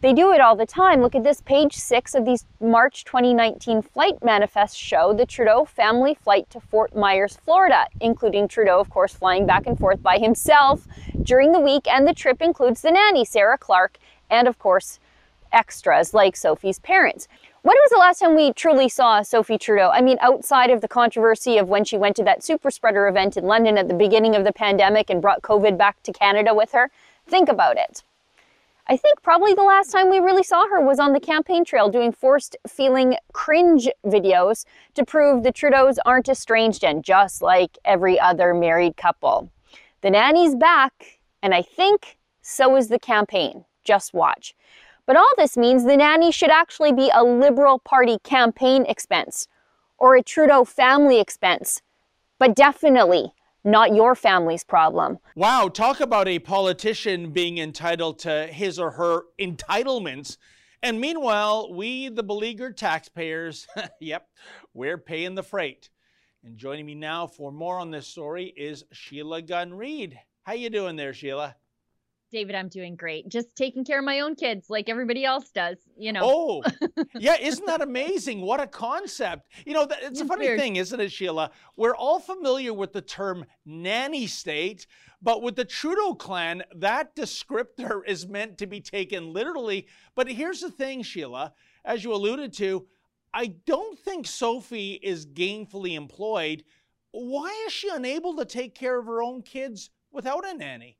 They 0.00 0.12
do 0.12 0.32
it 0.32 0.40
all 0.40 0.54
the 0.54 0.64
time. 0.64 1.02
Look 1.02 1.16
at 1.16 1.24
this 1.24 1.40
page 1.40 1.74
six 1.74 2.14
of 2.14 2.24
these 2.24 2.44
March 2.60 3.04
2019 3.04 3.82
flight 3.82 4.22
manifests 4.22 4.76
show 4.76 5.12
the 5.12 5.26
Trudeau 5.26 5.64
family 5.64 6.14
flight 6.14 6.48
to 6.50 6.60
Fort 6.60 6.94
Myers, 6.94 7.36
Florida, 7.44 7.86
including 8.00 8.46
Trudeau, 8.46 8.78
of 8.78 8.90
course, 8.90 9.12
flying 9.12 9.44
back 9.44 9.66
and 9.66 9.76
forth 9.76 10.00
by 10.00 10.18
himself 10.18 10.86
during 11.22 11.50
the 11.50 11.58
week. 11.58 11.88
And 11.88 12.06
the 12.06 12.14
trip 12.14 12.40
includes 12.40 12.80
the 12.80 12.92
nanny, 12.92 13.24
Sarah 13.24 13.58
Clark, 13.58 13.98
and 14.30 14.46
of 14.46 14.60
course, 14.60 15.00
extras 15.52 16.14
like 16.14 16.36
Sophie's 16.36 16.78
parents. 16.78 17.26
When 17.62 17.74
was 17.74 17.90
the 17.90 17.98
last 17.98 18.20
time 18.20 18.36
we 18.36 18.52
truly 18.52 18.88
saw 18.88 19.22
Sophie 19.22 19.58
Trudeau? 19.58 19.90
I 19.92 20.00
mean, 20.00 20.18
outside 20.20 20.70
of 20.70 20.80
the 20.80 20.86
controversy 20.86 21.58
of 21.58 21.68
when 21.68 21.84
she 21.84 21.98
went 21.98 22.14
to 22.16 22.24
that 22.24 22.44
super 22.44 22.70
spreader 22.70 23.08
event 23.08 23.36
in 23.36 23.46
London 23.46 23.76
at 23.76 23.88
the 23.88 23.94
beginning 23.94 24.36
of 24.36 24.44
the 24.44 24.52
pandemic 24.52 25.10
and 25.10 25.20
brought 25.20 25.42
COVID 25.42 25.76
back 25.76 26.00
to 26.04 26.12
Canada 26.12 26.54
with 26.54 26.70
her, 26.70 26.88
think 27.26 27.48
about 27.48 27.76
it. 27.76 28.04
I 28.90 28.96
think 28.96 29.20
probably 29.22 29.52
the 29.52 29.62
last 29.62 29.92
time 29.92 30.08
we 30.08 30.18
really 30.18 30.42
saw 30.42 30.66
her 30.68 30.80
was 30.80 30.98
on 30.98 31.12
the 31.12 31.20
campaign 31.20 31.62
trail 31.62 31.90
doing 31.90 32.10
forced 32.10 32.56
feeling 32.66 33.16
cringe 33.34 33.86
videos 34.06 34.64
to 34.94 35.04
prove 35.04 35.42
the 35.42 35.52
Trudeaus 35.52 35.98
aren't 36.06 36.30
estranged 36.30 36.82
and 36.82 37.04
just 37.04 37.42
like 37.42 37.76
every 37.84 38.18
other 38.18 38.54
married 38.54 38.96
couple. 38.96 39.50
The 40.00 40.08
nanny's 40.08 40.54
back, 40.54 41.20
and 41.42 41.54
I 41.54 41.60
think 41.60 42.16
so 42.40 42.76
is 42.76 42.88
the 42.88 42.98
campaign. 42.98 43.66
Just 43.84 44.14
watch. 44.14 44.54
But 45.04 45.16
all 45.16 45.32
this 45.36 45.58
means 45.58 45.84
the 45.84 45.96
nanny 45.98 46.32
should 46.32 46.50
actually 46.50 46.92
be 46.92 47.10
a 47.12 47.22
Liberal 47.22 47.78
Party 47.80 48.18
campaign 48.24 48.86
expense 48.86 49.48
or 49.98 50.16
a 50.16 50.22
Trudeau 50.22 50.64
family 50.64 51.20
expense, 51.20 51.82
but 52.38 52.56
definitely 52.56 53.34
not 53.64 53.94
your 53.94 54.14
family's 54.14 54.64
problem. 54.64 55.18
Wow, 55.34 55.68
talk 55.68 56.00
about 56.00 56.28
a 56.28 56.38
politician 56.38 57.30
being 57.30 57.58
entitled 57.58 58.18
to 58.20 58.46
his 58.46 58.78
or 58.78 58.92
her 58.92 59.22
entitlements. 59.40 60.36
And 60.82 61.00
meanwhile, 61.00 61.72
we, 61.72 62.08
the 62.08 62.22
beleaguered 62.22 62.76
taxpayers, 62.76 63.66
yep, 64.00 64.28
we're 64.74 64.98
paying 64.98 65.34
the 65.34 65.42
freight. 65.42 65.90
And 66.44 66.56
joining 66.56 66.86
me 66.86 66.94
now 66.94 67.26
for 67.26 67.50
more 67.50 67.78
on 67.78 67.90
this 67.90 68.06
story 68.06 68.52
is 68.56 68.84
Sheila 68.92 69.42
Gunn 69.42 69.74
Reid. 69.74 70.18
How 70.44 70.52
you 70.52 70.70
doing 70.70 70.96
there, 70.96 71.12
Sheila? 71.12 71.56
David, 72.30 72.54
I'm 72.54 72.68
doing 72.68 72.96
great. 72.96 73.28
Just 73.28 73.56
taking 73.56 73.84
care 73.84 73.98
of 73.98 74.04
my 74.04 74.20
own 74.20 74.34
kids 74.34 74.68
like 74.68 74.88
everybody 74.88 75.24
else 75.24 75.50
does, 75.50 75.78
you 75.96 76.12
know. 76.12 76.20
Oh, 76.22 76.62
yeah. 77.14 77.36
Isn't 77.40 77.66
that 77.66 77.80
amazing? 77.80 78.42
What 78.42 78.60
a 78.60 78.66
concept. 78.66 79.48
You 79.64 79.74
know, 79.74 79.86
it's 80.02 80.20
a 80.20 80.26
funny 80.26 80.46
weird. 80.46 80.60
thing, 80.60 80.76
isn't 80.76 81.00
it, 81.00 81.10
Sheila? 81.10 81.50
We're 81.76 81.96
all 81.96 82.20
familiar 82.20 82.74
with 82.74 82.92
the 82.92 83.00
term 83.00 83.44
nanny 83.64 84.26
state, 84.26 84.86
but 85.22 85.42
with 85.42 85.56
the 85.56 85.64
Trudeau 85.64 86.14
clan, 86.14 86.62
that 86.76 87.16
descriptor 87.16 88.02
is 88.06 88.28
meant 88.28 88.58
to 88.58 88.66
be 88.66 88.80
taken 88.80 89.32
literally. 89.32 89.86
But 90.14 90.28
here's 90.28 90.60
the 90.60 90.70
thing, 90.70 91.02
Sheila, 91.02 91.54
as 91.84 92.04
you 92.04 92.12
alluded 92.12 92.52
to, 92.54 92.86
I 93.32 93.54
don't 93.66 93.98
think 93.98 94.26
Sophie 94.26 94.98
is 95.02 95.26
gainfully 95.26 95.94
employed. 95.94 96.64
Why 97.10 97.64
is 97.66 97.72
she 97.72 97.88
unable 97.88 98.36
to 98.36 98.44
take 98.44 98.74
care 98.74 98.98
of 98.98 99.06
her 99.06 99.22
own 99.22 99.42
kids 99.42 99.90
without 100.12 100.46
a 100.46 100.54
nanny? 100.54 100.98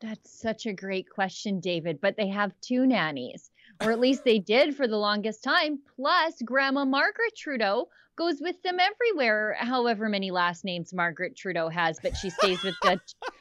That's 0.00 0.40
such 0.40 0.66
a 0.66 0.74
great 0.74 1.08
question, 1.08 1.60
David. 1.60 2.00
But 2.00 2.16
they 2.16 2.28
have 2.28 2.52
two 2.60 2.86
nannies, 2.86 3.50
or 3.82 3.92
at 3.92 4.00
least 4.00 4.24
they 4.24 4.38
did 4.38 4.76
for 4.76 4.86
the 4.86 4.98
longest 4.98 5.42
time. 5.42 5.78
Plus, 5.96 6.34
Grandma 6.44 6.84
Margaret 6.84 7.34
Trudeau 7.36 7.88
goes 8.16 8.40
with 8.40 8.60
them 8.62 8.78
everywhere, 8.80 9.56
however 9.58 10.08
many 10.08 10.30
last 10.30 10.64
names 10.64 10.92
Margaret 10.92 11.36
Trudeau 11.36 11.68
has, 11.68 11.98
but 12.02 12.16
she 12.16 12.30
stays 12.30 12.62
with 12.62 12.74
the 12.82 13.00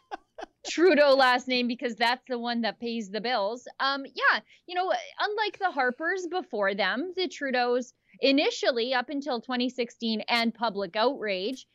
Trudeau 0.69 1.13
last 1.13 1.47
name 1.47 1.67
because 1.67 1.95
that's 1.95 2.23
the 2.27 2.39
one 2.39 2.61
that 2.61 2.79
pays 2.79 3.09
the 3.09 3.21
bills. 3.21 3.67
Um, 3.79 4.05
yeah, 4.05 4.39
you 4.67 4.75
know, 4.75 4.91
unlike 5.19 5.59
the 5.59 5.71
Harpers 5.71 6.27
before 6.27 6.73
them, 6.73 7.13
the 7.15 7.27
Trudeaus 7.27 7.93
initially 8.19 8.93
up 8.93 9.09
until 9.09 9.41
2016 9.41 10.21
and 10.27 10.53
public 10.53 10.95
outrage, 10.95 11.67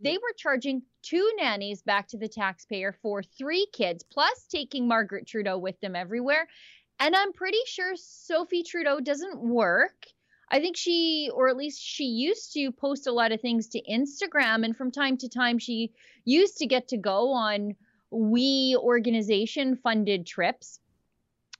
they 0.00 0.16
were 0.16 0.34
charging 0.36 0.82
two 1.02 1.32
nannies 1.38 1.82
back 1.82 2.08
to 2.08 2.18
the 2.18 2.28
taxpayer 2.28 2.92
for 3.02 3.22
three 3.22 3.66
kids, 3.72 4.04
plus 4.04 4.46
taking 4.48 4.86
Margaret 4.86 5.26
Trudeau 5.26 5.58
with 5.58 5.80
them 5.80 5.96
everywhere. 5.96 6.46
And 7.00 7.14
I'm 7.14 7.32
pretty 7.32 7.58
sure 7.66 7.92
Sophie 7.96 8.62
Trudeau 8.62 9.00
doesn't 9.00 9.40
work. 9.40 10.06
I 10.50 10.60
think 10.60 10.76
she, 10.76 11.30
or 11.34 11.48
at 11.48 11.56
least 11.56 11.80
she 11.80 12.04
used 12.04 12.52
to 12.54 12.72
post 12.72 13.06
a 13.06 13.12
lot 13.12 13.32
of 13.32 13.40
things 13.40 13.68
to 13.68 13.82
Instagram. 13.82 14.64
And 14.64 14.76
from 14.76 14.90
time 14.90 15.16
to 15.18 15.28
time, 15.28 15.58
she 15.58 15.92
used 16.24 16.56
to 16.58 16.66
get 16.66 16.88
to 16.88 16.96
go 16.96 17.32
on 17.32 17.76
we 18.10 18.76
organization 18.78 19.76
funded 19.76 20.26
trips. 20.26 20.80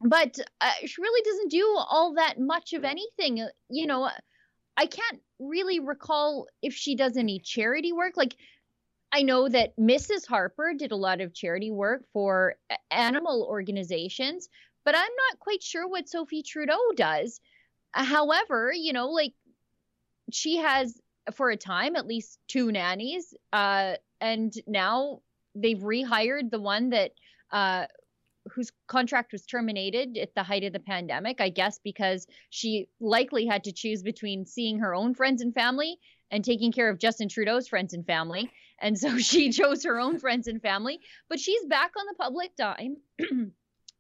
But 0.01 0.39
uh, 0.61 0.71
she 0.87 1.03
really 1.03 1.23
doesn't 1.29 1.51
do 1.51 1.77
all 1.77 2.15
that 2.15 2.39
much 2.39 2.73
of 2.73 2.85
anything. 2.85 3.47
You 3.69 3.87
know, 3.87 4.09
I 4.79 4.87
can't 4.87 5.21
really 5.41 5.81
recall 5.81 6.47
if 6.63 6.73
she 6.73 6.95
does 6.95 7.17
any 7.17 7.41
charity 7.41 7.93
work. 7.93 8.17
Like, 8.17 8.37
I 9.11 9.23
know 9.23 9.49
that 9.49 9.77
Mrs. 9.77 10.25
Harper 10.27 10.73
did 10.79 10.93
a 10.93 10.97
lot 10.97 11.21
of 11.21 11.35
charity 11.35 11.73
work 11.73 12.05
for 12.13 12.55
animal 12.93 13.45
organizations, 13.51 14.49
but 14.85 14.95
I'm 14.95 15.01
not 15.03 15.41
quite 15.41 15.65
sure 15.65 15.89
what 15.89 16.09
Sophie 16.09 16.45
Trudeau 16.45 16.79
does. 16.95 17.41
However, 17.91 18.73
you 18.73 18.93
know, 18.93 19.09
like 19.09 19.33
she 20.31 20.59
has 20.59 21.01
for 21.35 21.51
a 21.51 21.57
time 21.57 21.97
at 21.97 22.07
least 22.07 22.39
two 22.47 22.71
nannies, 22.71 23.35
uh, 23.53 23.95
and 24.21 24.53
now 24.69 25.23
they've 25.57 25.79
rehired 25.79 26.51
the 26.51 26.61
one 26.61 26.91
that 26.91 27.13
uh, 27.51 27.87
whose 28.55 28.71
contract 28.87 29.33
was 29.33 29.45
terminated 29.47 30.17
at 30.19 30.35
the 30.35 30.43
height 30.43 30.65
of 30.65 30.73
the 30.73 30.81
pandemic, 30.81 31.41
I 31.41 31.49
guess 31.49 31.79
because 31.83 32.27
she 32.51 32.89
likely 33.01 33.47
had 33.47 33.65
to 33.65 33.73
choose 33.73 34.03
between 34.03 34.47
seeing 34.47 34.79
her 34.79 34.95
own 34.95 35.15
friends 35.15 35.43
and 35.43 35.55
family 35.55 35.99
and 36.31 36.45
taking 36.45 36.73
care 36.73 36.89
of 36.89 36.99
Justin 36.99 37.29
Trudeau's 37.29 37.69
friends 37.69 37.95
and 37.95 38.07
family. 38.07 38.51
And 38.81 38.99
so 38.99 39.19
she 39.19 39.51
chose 39.51 39.85
her 39.85 39.99
own 39.99 40.19
friends 40.19 40.47
and 40.47 40.61
family, 40.61 41.01
but 41.29 41.41
she's 41.41 41.65
back 41.67 41.93
on 41.99 42.07
the 42.07 42.23
public 42.23 42.57
dime. 42.57 42.97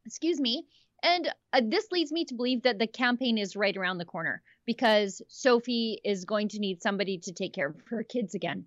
Excuse 0.06 0.40
me. 0.40 0.66
And 1.02 1.32
uh, 1.52 1.60
this 1.64 1.86
leads 1.92 2.10
me 2.10 2.24
to 2.24 2.34
believe 2.34 2.62
that 2.62 2.78
the 2.78 2.86
campaign 2.86 3.38
is 3.38 3.54
right 3.54 3.76
around 3.76 3.98
the 3.98 4.04
corner 4.04 4.42
because 4.66 5.22
Sophie 5.28 6.00
is 6.04 6.24
going 6.24 6.48
to 6.48 6.58
need 6.58 6.82
somebody 6.82 7.18
to 7.18 7.32
take 7.32 7.52
care 7.52 7.68
of 7.68 7.76
her 7.88 8.02
kids 8.02 8.34
again. 8.34 8.66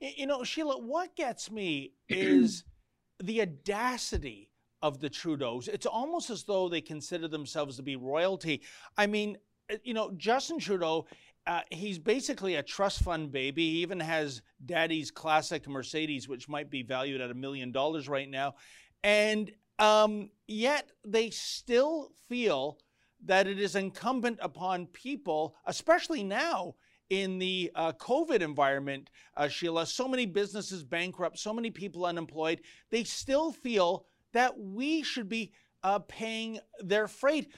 You 0.00 0.26
know, 0.26 0.42
Sheila, 0.42 0.78
what 0.78 1.14
gets 1.14 1.50
me 1.50 1.92
is 2.08 2.64
the 3.22 3.42
audacity 3.42 4.50
of 4.82 5.00
the 5.00 5.08
Trudeaus. 5.08 5.68
It's 5.68 5.86
almost 5.86 6.30
as 6.30 6.44
though 6.44 6.68
they 6.68 6.80
consider 6.80 7.28
themselves 7.28 7.76
to 7.76 7.82
be 7.82 7.96
royalty. 7.96 8.62
I 8.98 9.06
mean, 9.06 9.38
uh, 9.70 9.76
you 9.84 9.94
know, 9.94 10.12
Justin 10.16 10.58
Trudeau, 10.58 11.06
uh, 11.46 11.60
he's 11.70 11.98
basically 11.98 12.56
a 12.56 12.62
trust 12.62 13.02
fund 13.02 13.32
baby. 13.32 13.70
He 13.70 13.78
even 13.78 14.00
has 14.00 14.42
daddy's 14.64 15.10
classic 15.10 15.68
Mercedes, 15.68 16.28
which 16.28 16.48
might 16.48 16.70
be 16.70 16.82
valued 16.82 17.20
at 17.20 17.30
a 17.30 17.34
million 17.34 17.72
dollars 17.72 18.08
right 18.08 18.28
now. 18.28 18.54
And 19.02 19.50
um, 19.78 20.30
yet 20.46 20.90
they 21.04 21.30
still 21.30 22.12
feel 22.28 22.78
that 23.24 23.46
it 23.46 23.58
is 23.58 23.76
incumbent 23.76 24.38
upon 24.42 24.86
people, 24.86 25.56
especially 25.66 26.22
now, 26.22 26.74
in 27.10 27.38
the 27.38 27.70
uh, 27.74 27.92
COVID 27.92 28.40
environment, 28.40 29.10
uh, 29.36 29.46
Sheila, 29.46 29.84
so 29.84 30.08
many 30.08 30.24
businesses 30.24 30.82
bankrupt, 30.82 31.38
so 31.38 31.52
many 31.52 31.70
people 31.70 32.06
unemployed, 32.06 32.62
they 32.90 33.04
still 33.04 33.52
feel 33.52 34.06
that 34.32 34.58
we 34.58 35.02
should 35.02 35.28
be 35.28 35.52
uh, 35.82 35.98
paying 36.00 36.60
their 36.80 37.08
freight. 37.08 37.52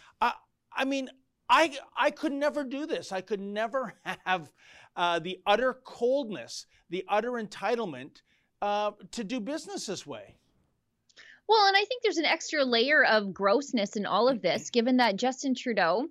I 0.76 0.84
mean, 0.84 1.08
I, 1.48 1.76
I 1.96 2.10
could 2.10 2.32
never 2.32 2.64
do 2.64 2.87
this. 2.87 3.12
I 3.12 3.20
could 3.20 3.40
never 3.40 3.94
have 4.24 4.50
uh, 4.96 5.18
the 5.18 5.40
utter 5.46 5.74
coldness, 5.84 6.66
the 6.90 7.04
utter 7.08 7.32
entitlement 7.32 8.22
uh, 8.62 8.92
to 9.12 9.24
do 9.24 9.40
business 9.40 9.87
this 9.87 10.06
way. 10.06 10.37
Well, 11.48 11.66
and 11.66 11.76
I 11.76 11.84
think 11.84 12.02
there's 12.02 12.16
an 12.16 12.24
extra 12.24 12.64
layer 12.64 13.04
of 13.04 13.34
grossness 13.34 13.96
in 13.96 14.06
all 14.06 14.28
of 14.28 14.40
this, 14.40 14.70
given 14.72 14.96
that 14.98 15.16
Justin 15.16 15.54
Trudeau 15.54 16.06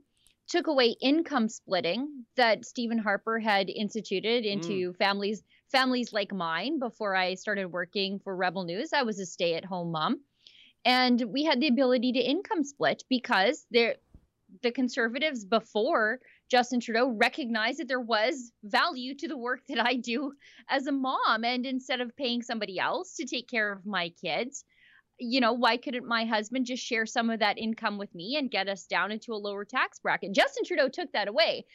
took 0.47 0.67
away 0.67 0.95
income 1.01 1.49
splitting 1.49 2.25
that 2.35 2.65
Stephen 2.65 2.97
Harper 2.97 3.39
had 3.39 3.69
instituted 3.69 4.45
into 4.45 4.91
mm. 4.91 4.97
families 4.97 5.41
families 5.71 6.13
like 6.13 6.31
mine 6.31 6.77
before 6.77 7.15
I 7.15 7.33
started 7.33 7.65
working 7.65 8.19
for 8.19 8.35
Rebel 8.35 8.63
News. 8.63 8.93
I 8.93 9.01
was 9.01 9.19
a 9.19 9.25
stay-at-home 9.25 9.91
mom. 9.91 10.19
And 10.85 11.21
we 11.29 11.43
had 11.43 11.59
the 11.61 11.67
ability 11.67 12.11
to 12.13 12.19
income 12.19 12.63
split 12.63 13.03
because 13.09 13.65
there 13.71 13.95
the 14.61 14.71
conservatives 14.71 15.45
before 15.45 16.19
Justin 16.49 16.79
Trudeau 16.79 17.07
recognized 17.07 17.79
that 17.79 17.87
there 17.87 17.99
was 17.99 18.51
value 18.63 19.15
to 19.15 19.27
the 19.27 19.37
work 19.37 19.61
that 19.67 19.79
I 19.79 19.95
do 19.95 20.33
as 20.69 20.85
a 20.85 20.91
mom. 20.91 21.43
And 21.43 21.65
instead 21.65 22.01
of 22.01 22.15
paying 22.15 22.41
somebody 22.41 22.79
else 22.79 23.15
to 23.15 23.25
take 23.25 23.47
care 23.47 23.71
of 23.71 23.85
my 23.85 24.09
kids, 24.21 24.63
you 25.17 25.39
know, 25.39 25.53
why 25.53 25.77
couldn't 25.77 26.07
my 26.07 26.25
husband 26.25 26.65
just 26.65 26.83
share 26.83 27.05
some 27.05 27.29
of 27.29 27.39
that 27.39 27.57
income 27.57 27.97
with 27.97 28.13
me 28.13 28.35
and 28.37 28.51
get 28.51 28.67
us 28.67 28.85
down 28.85 29.11
into 29.11 29.33
a 29.33 29.35
lower 29.35 29.65
tax 29.65 29.99
bracket? 29.99 30.33
Justin 30.33 30.63
Trudeau 30.65 30.89
took 30.89 31.11
that 31.13 31.27
away. 31.27 31.65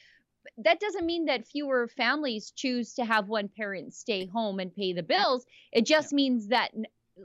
That 0.58 0.80
doesn't 0.80 1.06
mean 1.06 1.26
that 1.26 1.46
fewer 1.46 1.88
families 1.88 2.52
choose 2.54 2.94
to 2.94 3.04
have 3.04 3.28
one 3.28 3.48
parent 3.48 3.94
stay 3.94 4.26
home 4.26 4.60
and 4.60 4.74
pay 4.74 4.92
the 4.92 5.02
bills. 5.02 5.44
It 5.72 5.86
just 5.86 6.12
means 6.12 6.48
that, 6.48 6.72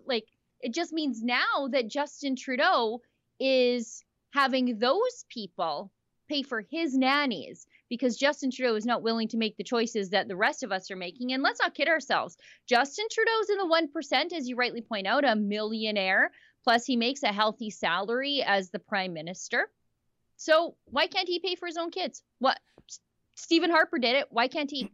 like, 0.05 0.25
it 0.63 0.73
just 0.73 0.93
means 0.93 1.21
now 1.21 1.67
that 1.71 1.89
Justin 1.89 2.35
Trudeau 2.35 3.01
is 3.39 4.03
having 4.33 4.79
those 4.79 5.25
people 5.29 5.91
pay 6.29 6.41
for 6.41 6.65
his 6.71 6.95
nannies 6.95 7.67
because 7.89 8.17
Justin 8.17 8.49
Trudeau 8.49 8.75
is 8.75 8.85
not 8.85 9.03
willing 9.03 9.27
to 9.27 9.37
make 9.37 9.57
the 9.57 9.63
choices 9.63 10.09
that 10.09 10.27
the 10.27 10.35
rest 10.35 10.63
of 10.63 10.71
us 10.71 10.89
are 10.89 10.95
making. 10.95 11.33
And 11.33 11.43
let's 11.43 11.59
not 11.59 11.75
kid 11.75 11.89
ourselves. 11.89 12.37
Justin 12.67 13.05
Trudeau's 13.11 13.49
in 13.49 13.57
the 13.57 13.89
1%, 14.13 14.33
as 14.33 14.47
you 14.47 14.55
rightly 14.55 14.81
point 14.81 15.05
out, 15.05 15.25
a 15.25 15.35
millionaire. 15.35 16.31
Plus, 16.63 16.85
he 16.85 16.95
makes 16.95 17.23
a 17.23 17.33
healthy 17.33 17.69
salary 17.69 18.41
as 18.41 18.69
the 18.69 18.79
prime 18.79 19.13
minister. 19.13 19.69
So 20.37 20.75
why 20.85 21.07
can't 21.07 21.27
he 21.27 21.39
pay 21.39 21.55
for 21.55 21.67
his 21.67 21.77
own 21.77 21.91
kids? 21.91 22.23
What? 22.39 22.57
Stephen 23.35 23.69
Harper 23.69 23.99
did 23.99 24.15
it. 24.15 24.27
Why 24.29 24.47
can't 24.47 24.71
he? 24.71 24.89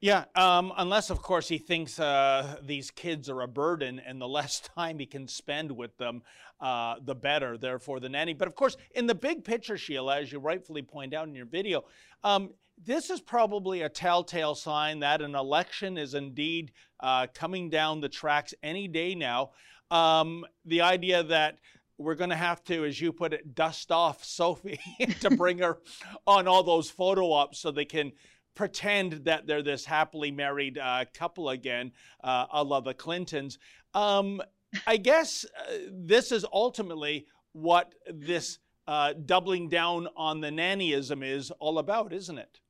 Yeah, 0.00 0.24
um, 0.36 0.72
unless, 0.76 1.10
of 1.10 1.22
course, 1.22 1.48
he 1.48 1.58
thinks 1.58 1.98
uh, 1.98 2.56
these 2.62 2.90
kids 2.90 3.28
are 3.28 3.40
a 3.40 3.48
burden 3.48 4.00
and 4.04 4.20
the 4.20 4.28
less 4.38 4.60
time 4.60 4.98
he 4.98 5.06
can 5.06 5.26
spend 5.26 5.72
with 5.72 5.96
them, 5.98 6.22
uh, 6.60 6.96
the 7.04 7.14
better, 7.14 7.58
therefore, 7.58 7.98
the 8.00 8.08
nanny. 8.08 8.34
But 8.34 8.48
of 8.48 8.54
course, 8.54 8.76
in 8.94 9.06
the 9.06 9.14
big 9.14 9.44
picture, 9.44 9.76
Sheila, 9.76 10.20
as 10.20 10.30
you 10.30 10.38
rightfully 10.38 10.82
point 10.82 11.14
out 11.14 11.26
in 11.26 11.34
your 11.34 11.46
video, 11.46 11.84
um, 12.22 12.50
this 12.84 13.10
is 13.10 13.20
probably 13.20 13.82
a 13.82 13.88
telltale 13.88 14.54
sign 14.54 15.00
that 15.00 15.20
an 15.20 15.34
election 15.34 15.98
is 15.98 16.14
indeed 16.14 16.72
uh, 17.00 17.26
coming 17.34 17.68
down 17.68 18.00
the 18.00 18.08
tracks 18.08 18.54
any 18.62 18.86
day 18.86 19.16
now. 19.16 19.50
Um, 19.90 20.44
the 20.64 20.82
idea 20.82 21.24
that 21.24 21.58
we're 21.96 22.14
going 22.14 22.30
to 22.30 22.36
have 22.36 22.62
to, 22.64 22.84
as 22.84 23.00
you 23.00 23.12
put 23.12 23.32
it, 23.32 23.56
dust 23.56 23.90
off 23.90 24.22
Sophie 24.22 24.78
to 25.20 25.30
bring 25.30 25.58
her 25.58 25.78
on 26.26 26.46
all 26.46 26.62
those 26.62 26.88
photo 26.88 27.32
ops 27.32 27.58
so 27.58 27.72
they 27.72 27.84
can 27.84 28.12
pretend 28.54 29.24
that 29.24 29.46
they're 29.46 29.62
this 29.62 29.84
happily 29.84 30.30
married 30.30 30.78
uh, 30.78 31.04
couple 31.14 31.50
again, 31.50 31.92
uh, 32.24 32.46
a 32.52 32.62
la 32.62 32.80
the 32.80 32.94
Clintons. 32.94 33.58
Um, 33.94 34.42
I 34.86 34.96
guess 34.96 35.44
uh, 35.44 35.72
this 35.90 36.32
is 36.32 36.44
ultimately 36.52 37.26
what 37.52 37.94
this 38.12 38.58
uh, 38.86 39.14
doubling 39.26 39.68
down 39.68 40.08
on 40.16 40.40
the 40.40 40.48
nannyism 40.48 41.24
is 41.24 41.50
all 41.52 41.78
about, 41.78 42.12
isn't 42.12 42.38
it? 42.38 42.60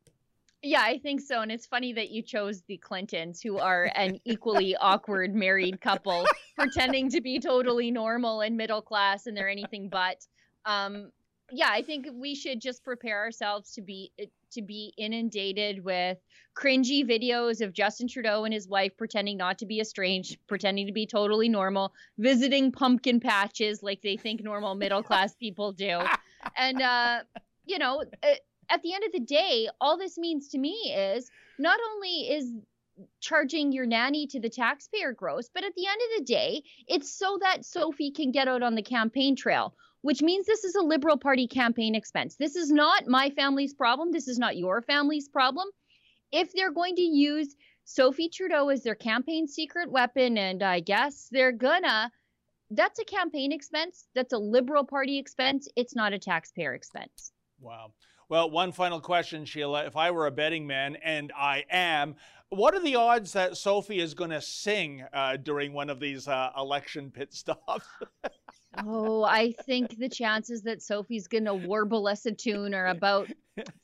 Yeah, 0.63 0.83
I 0.83 0.99
think 0.99 1.21
so. 1.21 1.41
And 1.41 1.53
it's 1.53 1.67
funny 1.67 1.93
that 1.93 2.11
you 2.11 2.23
chose 2.23 2.63
the 2.63 2.77
Clintons, 2.79 3.41
who 3.41 3.59
are 3.59 3.93
an 3.95 4.19
equally 4.25 4.75
awkward 4.81 5.35
married 5.35 5.81
couple, 5.81 6.27
pretending 6.57 7.09
to 7.11 7.21
be 7.21 7.39
totally 7.39 7.93
normal 7.93 8.41
and 8.41 8.57
middle 8.57 8.83
class, 8.83 9.27
and 9.27 9.37
they're 9.37 9.49
anything 9.49 9.89
but. 9.89 10.27
Um, 10.65 11.13
yeah, 11.51 11.69
I 11.71 11.83
think 11.83 12.07
we 12.13 12.35
should 12.35 12.61
just 12.61 12.85
prepare 12.85 13.19
ourselves 13.19 13.73
to 13.75 13.83
be 13.83 14.13
to 14.53 14.63
be 14.63 14.93
inundated 14.97 15.85
with 15.85 16.19
cringy 16.57 17.09
videos 17.09 17.61
of 17.61 17.73
Justin 17.73 18.09
Trudeau 18.09 18.45
and 18.45 18.53
his 18.53 18.67
wife 18.69 18.97
pretending 18.97 19.37
not 19.37 19.59
to 19.59 19.67
be 19.67 19.81
estranged, 19.81 20.39
pretending 20.47 20.87
to 20.87 20.93
be 20.93 21.07
totally 21.07 21.49
normal, 21.49 21.93
visiting 22.19 22.73
pumpkin 22.73 23.21
patches 23.21 23.83
like 23.83 24.01
they 24.03 24.17
think 24.17 24.43
normal 24.43 24.75
middle 24.75 25.03
class 25.03 25.35
people 25.35 25.73
do. 25.73 26.01
And, 26.57 26.81
uh, 26.81 27.19
you 27.67 27.79
know, 27.79 28.05
at 28.71 28.83
the 28.83 28.95
end 28.95 29.03
of 29.05 29.13
the 29.13 29.21
day, 29.21 29.69
all 29.81 29.99
this 29.99 30.17
means 30.17 30.49
to 30.51 30.59
me 30.59 30.95
is 30.97 31.29
not 31.59 31.79
only 31.93 32.31
is 32.31 32.53
charging 33.21 33.73
your 33.73 33.87
nanny 33.87 34.27
to 34.29 34.41
the 34.41 34.49
taxpayer 34.49 35.13
gross, 35.13 35.49
but 35.53 35.65
at 35.65 35.75
the 35.75 35.87
end 35.87 36.01
of 36.01 36.19
the 36.19 36.33
day, 36.33 36.63
it's 36.87 37.17
so 37.17 37.39
that 37.43 37.65
Sophie 37.65 38.13
can 38.13 38.31
get 38.31 38.49
out 38.49 38.63
on 38.63 38.77
the 38.77 38.83
campaign 38.83 39.37
trail, 39.37 39.75
which 40.09 40.23
means 40.23 40.47
this 40.47 40.65
is 40.65 40.75
a 40.75 40.81
Liberal 40.81 41.19
Party 41.19 41.47
campaign 41.47 41.95
expense. 41.95 42.37
This 42.37 42.57
is 42.57 42.73
not 42.73 43.07
my 43.09 43.29
family's 43.29 43.75
problem. 43.75 44.11
This 44.11 44.27
is 44.27 44.39
not 44.39 44.57
your 44.57 44.81
family's 44.81 45.29
problem. 45.29 45.69
If 46.33 46.51
they're 46.55 46.73
going 46.73 46.97
to 46.97 47.03
use 47.03 47.55
Sophie 47.85 48.31
Trudeau 48.31 48.71
as 48.71 48.83
their 48.83 48.95
campaign 48.95 49.47
secret 49.47 49.91
weapon, 49.91 50.39
and 50.39 50.63
I 50.63 50.81
guess 50.81 51.29
they're 51.31 51.53
gonna, 51.53 52.11
that's 52.71 52.99
a 52.99 53.05
campaign 53.05 53.53
expense. 53.53 54.07
That's 54.15 54.33
a 54.33 54.39
Liberal 54.39 54.83
Party 54.83 55.19
expense. 55.19 55.69
It's 55.77 55.95
not 55.95 56.15
a 56.15 56.19
taxpayer 56.19 56.73
expense. 56.73 57.33
Wow. 57.61 57.93
Well, 58.31 58.51
one 58.51 58.73
final 58.73 59.01
question, 59.01 59.45
Sheila. 59.45 59.85
If 59.85 59.95
I 59.99 60.11
were 60.11 60.27
a 60.27 60.31
betting 60.31 60.67
man, 60.67 60.97
and 61.05 61.35
I 61.37 61.67
am, 61.69 62.17
what 62.49 62.75
are 62.75 62.81
the 62.81 62.97
odds 62.97 63.35
that 63.35 63.59
Sophie 63.59 64.01
is 64.01 64.15
going 64.15 64.31
to 64.31 64.41
sing 64.41 65.05
uh, 65.13 65.37
during 65.37 65.75
one 65.75 65.91
of 65.91 66.01
these 66.01 66.29
uh, 66.29 66.49
election 66.57 67.11
pit 67.11 67.35
stops? 67.35 67.85
oh, 68.87 69.25
I 69.25 69.53
think 69.67 69.99
the 69.99 70.09
chances 70.09 70.63
that 70.63 70.83
Sophie's 70.83 71.27
going 71.27 71.45
to 71.45 71.55
warble 71.55 72.07
us 72.07 72.27
a 72.27 72.33
tune 72.33 72.75
are 72.75 72.89
about 72.89 73.29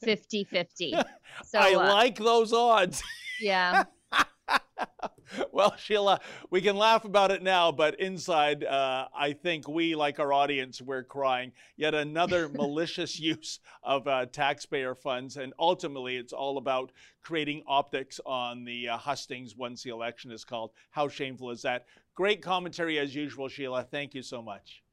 50 0.03 0.45
50. 0.45 0.95
So, 1.45 1.59
I 1.59 1.75
uh, 1.75 1.93
like 1.93 2.17
those 2.17 2.53
odds. 2.53 3.03
Yeah. 3.41 3.85
well, 5.53 5.75
Sheila, 5.77 6.21
we 6.51 6.61
can 6.61 6.77
laugh 6.77 7.05
about 7.05 7.31
it 7.31 7.43
now, 7.43 7.73
but 7.73 7.99
inside, 7.99 8.65
uh, 8.65 9.09
I 9.17 9.33
think 9.33 9.67
we, 9.69 9.95
like 9.95 10.21
our 10.21 10.33
audience, 10.33 10.81
we're 10.81 11.03
crying. 11.03 11.53
Yet 11.77 11.95
another 11.95 12.49
malicious 12.55 13.19
use 13.19 13.61
of 13.83 14.07
uh, 14.07 14.27
taxpayer 14.27 14.95
funds. 14.95 15.37
And 15.37 15.53
ultimately, 15.59 16.17
it's 16.17 16.33
all 16.33 16.59
about 16.59 16.93
creating 17.23 17.63
optics 17.67 18.21
on 18.25 18.65
the 18.65 18.91
uh, 18.91 18.99
hustings 18.99 19.57
once 19.57 19.83
the 19.83 19.91
election 19.91 20.31
is 20.31 20.45
called. 20.45 20.71
How 20.91 21.09
shameful 21.09 21.51
is 21.51 21.63
that? 21.63 21.87
Great 22.15 22.43
commentary 22.43 22.99
as 22.99 23.15
usual, 23.15 23.49
Sheila. 23.49 23.83
Thank 23.83 24.15
you 24.15 24.23
so 24.23 24.41
much. 24.41 24.84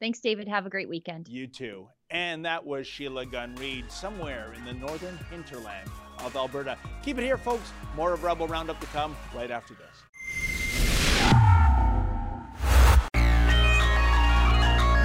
Thanks, 0.00 0.18
David. 0.20 0.48
Have 0.48 0.64
a 0.64 0.70
great 0.70 0.88
weekend. 0.88 1.28
You 1.28 1.46
too. 1.46 1.86
And 2.10 2.44
that 2.46 2.64
was 2.64 2.86
Sheila 2.86 3.26
Gunn 3.26 3.54
Reid, 3.56 3.92
somewhere 3.92 4.54
in 4.56 4.64
the 4.64 4.72
northern 4.72 5.18
hinterland 5.30 5.90
of 6.20 6.34
Alberta. 6.34 6.78
Keep 7.02 7.18
it 7.18 7.24
here, 7.24 7.36
folks. 7.36 7.70
More 7.94 8.14
of 8.14 8.24
Rebel 8.24 8.48
Roundup 8.48 8.80
to 8.80 8.86
come 8.86 9.14
right 9.34 9.50
after 9.50 9.74
this. 9.74 9.86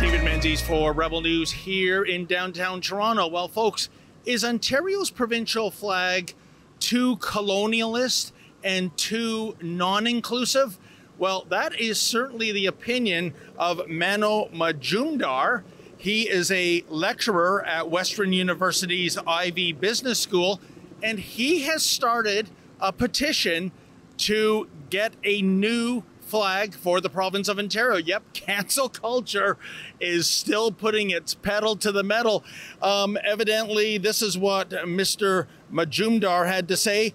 David 0.01 0.23
Menzies 0.23 0.61
for 0.61 0.93
Rebel 0.93 1.21
News 1.21 1.51
here 1.51 2.03
in 2.03 2.25
downtown 2.25 2.79
Toronto. 2.79 3.27
Well, 3.27 3.49
folks, 3.49 3.89
is 4.25 4.45
Ontario's 4.45 5.09
provincial 5.09 5.71
flag 5.71 6.33
too 6.79 7.17
colonialist 7.17 8.31
and 8.63 8.95
too 8.97 9.57
non 9.61 10.07
inclusive? 10.07 10.77
Well, 11.17 11.45
that 11.49 11.79
is 11.79 11.99
certainly 11.99 12.51
the 12.51 12.65
opinion 12.65 13.33
of 13.57 13.87
Mano 13.87 14.49
Majumdar. 14.49 15.63
He 15.97 16.29
is 16.29 16.51
a 16.51 16.83
lecturer 16.89 17.65
at 17.65 17.89
Western 17.89 18.33
University's 18.33 19.17
Ivey 19.25 19.71
Business 19.71 20.19
School 20.19 20.59
and 21.01 21.19
he 21.19 21.61
has 21.61 21.83
started 21.83 22.49
a 22.79 22.91
petition 22.91 23.71
to 24.17 24.67
get 24.89 25.13
a 25.23 25.41
new 25.41 26.03
flag 26.21 26.73
for 26.73 26.99
the 26.99 27.09
province 27.09 27.47
of 27.47 27.59
Ontario. 27.59 27.97
Yep, 27.97 28.23
cancel 28.33 28.89
culture 28.89 29.57
is 29.99 30.27
still 30.27 30.71
putting 30.71 31.11
its 31.11 31.35
pedal 31.35 31.75
to 31.77 31.91
the 31.91 32.03
metal. 32.03 32.43
Um, 32.81 33.17
evidently, 33.23 33.97
this 33.97 34.21
is 34.21 34.37
what 34.37 34.69
Mr. 34.69 35.47
Majumdar 35.71 36.47
had 36.47 36.67
to 36.69 36.77
say. 36.77 37.13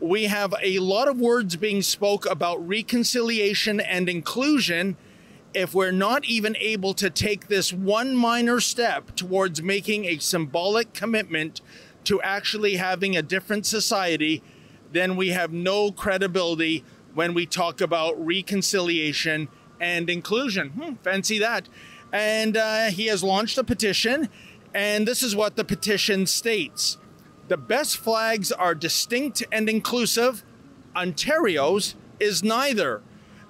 We 0.00 0.24
have 0.24 0.54
a 0.62 0.78
lot 0.78 1.08
of 1.08 1.18
words 1.18 1.56
being 1.56 1.80
spoke 1.80 2.26
about 2.26 2.66
reconciliation 2.66 3.80
and 3.80 4.08
inclusion. 4.08 4.96
If 5.54 5.74
we're 5.74 5.90
not 5.90 6.26
even 6.26 6.54
able 6.60 6.92
to 6.94 7.08
take 7.08 7.48
this 7.48 7.72
one 7.72 8.14
minor 8.14 8.60
step 8.60 9.16
towards 9.16 9.62
making 9.62 10.04
a 10.04 10.18
symbolic 10.18 10.92
commitment 10.92 11.62
to 12.04 12.20
actually 12.20 12.76
having 12.76 13.16
a 13.16 13.22
different 13.22 13.64
society, 13.64 14.42
then 14.92 15.16
we 15.16 15.30
have 15.30 15.52
no 15.52 15.90
credibility 15.90 16.84
when 17.14 17.32
we 17.32 17.46
talk 17.46 17.80
about 17.80 18.14
reconciliation 18.22 19.48
and 19.80 20.10
inclusion. 20.10 20.70
Hmm, 20.70 20.94
fancy 20.96 21.38
that. 21.38 21.70
And 22.12 22.56
uh, 22.56 22.90
he 22.90 23.06
has 23.06 23.24
launched 23.24 23.56
a 23.56 23.64
petition, 23.64 24.28
and 24.74 25.08
this 25.08 25.22
is 25.22 25.34
what 25.34 25.56
the 25.56 25.64
petition 25.64 26.26
states 26.26 26.98
The 27.48 27.56
best 27.56 27.96
flags 27.96 28.50
are 28.50 28.74
distinct 28.74 29.44
and 29.52 29.68
inclusive. 29.68 30.42
Ontario's 30.96 31.94
is 32.18 32.42
neither. 32.42 33.02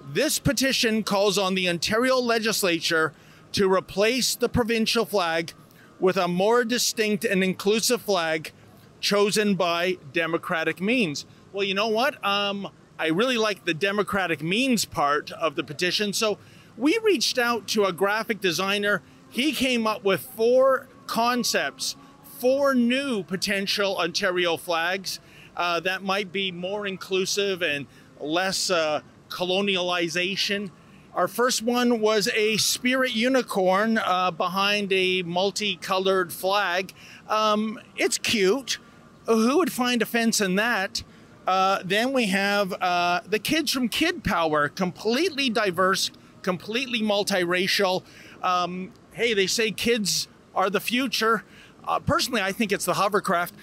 This 0.09 0.39
petition 0.39 1.03
calls 1.03 1.37
on 1.37 1.55
the 1.55 1.67
Ontario 1.67 2.17
legislature 2.17 3.13
to 3.53 3.71
replace 3.71 4.35
the 4.35 4.49
provincial 4.49 5.05
flag 5.05 5.53
with 5.99 6.15
a 6.15 6.27
more 6.27 6.63
distinct 6.63 7.25
and 7.25 7.43
inclusive 7.43 8.01
flag 8.01 8.51
chosen 8.99 9.55
by 9.55 9.97
democratic 10.13 10.79
means. 10.79 11.25
Well, 11.51 11.63
you 11.63 11.73
know 11.73 11.87
what? 11.87 12.23
Um, 12.23 12.69
I 12.99 13.07
really 13.07 13.37
like 13.37 13.65
the 13.65 13.73
democratic 13.73 14.41
means 14.41 14.85
part 14.85 15.31
of 15.31 15.55
the 15.55 15.63
petition. 15.63 16.13
So 16.13 16.37
we 16.77 16.99
reached 17.03 17.37
out 17.37 17.67
to 17.69 17.85
a 17.85 17.93
graphic 17.93 18.41
designer. 18.41 19.01
He 19.29 19.51
came 19.51 19.87
up 19.87 20.03
with 20.03 20.21
four 20.21 20.87
concepts, 21.05 21.95
four 22.39 22.73
new 22.73 23.23
potential 23.23 23.97
Ontario 23.97 24.57
flags 24.57 25.19
uh, 25.55 25.79
that 25.81 26.03
might 26.03 26.31
be 26.31 26.51
more 26.51 26.85
inclusive 26.87 27.61
and 27.61 27.87
less 28.19 28.69
uh, 28.69 29.01
colonialization 29.29 30.71
our 31.17 31.27
first 31.27 31.63
one 31.63 31.99
was 31.99 32.29
a 32.35 32.57
spirit 32.57 33.15
unicorn 33.15 33.97
uh, 33.97 34.29
behind 34.29 34.93
a 34.93 35.23
multicolored 35.23 36.31
flag. 36.31 36.93
Um, 37.27 37.79
it's 37.95 38.19
cute. 38.19 38.77
Who 39.25 39.57
would 39.57 39.73
find 39.73 40.03
offense 40.03 40.39
in 40.39 40.57
that? 40.57 41.01
Uh, 41.47 41.79
then 41.83 42.13
we 42.13 42.27
have 42.27 42.71
uh, 42.73 43.21
the 43.25 43.39
kids 43.39 43.71
from 43.71 43.89
Kid 43.89 44.23
Power, 44.23 44.69
completely 44.69 45.49
diverse, 45.49 46.11
completely 46.43 47.01
multiracial. 47.01 48.03
Um, 48.43 48.93
hey, 49.13 49.33
they 49.33 49.47
say 49.47 49.71
kids 49.71 50.27
are 50.53 50.69
the 50.69 50.79
future. 50.79 51.43
Uh, 51.87 51.99
personally, 51.99 52.41
I 52.41 52.51
think 52.51 52.71
it's 52.71 52.85
the 52.85 52.95
hovercraft. 52.95 53.53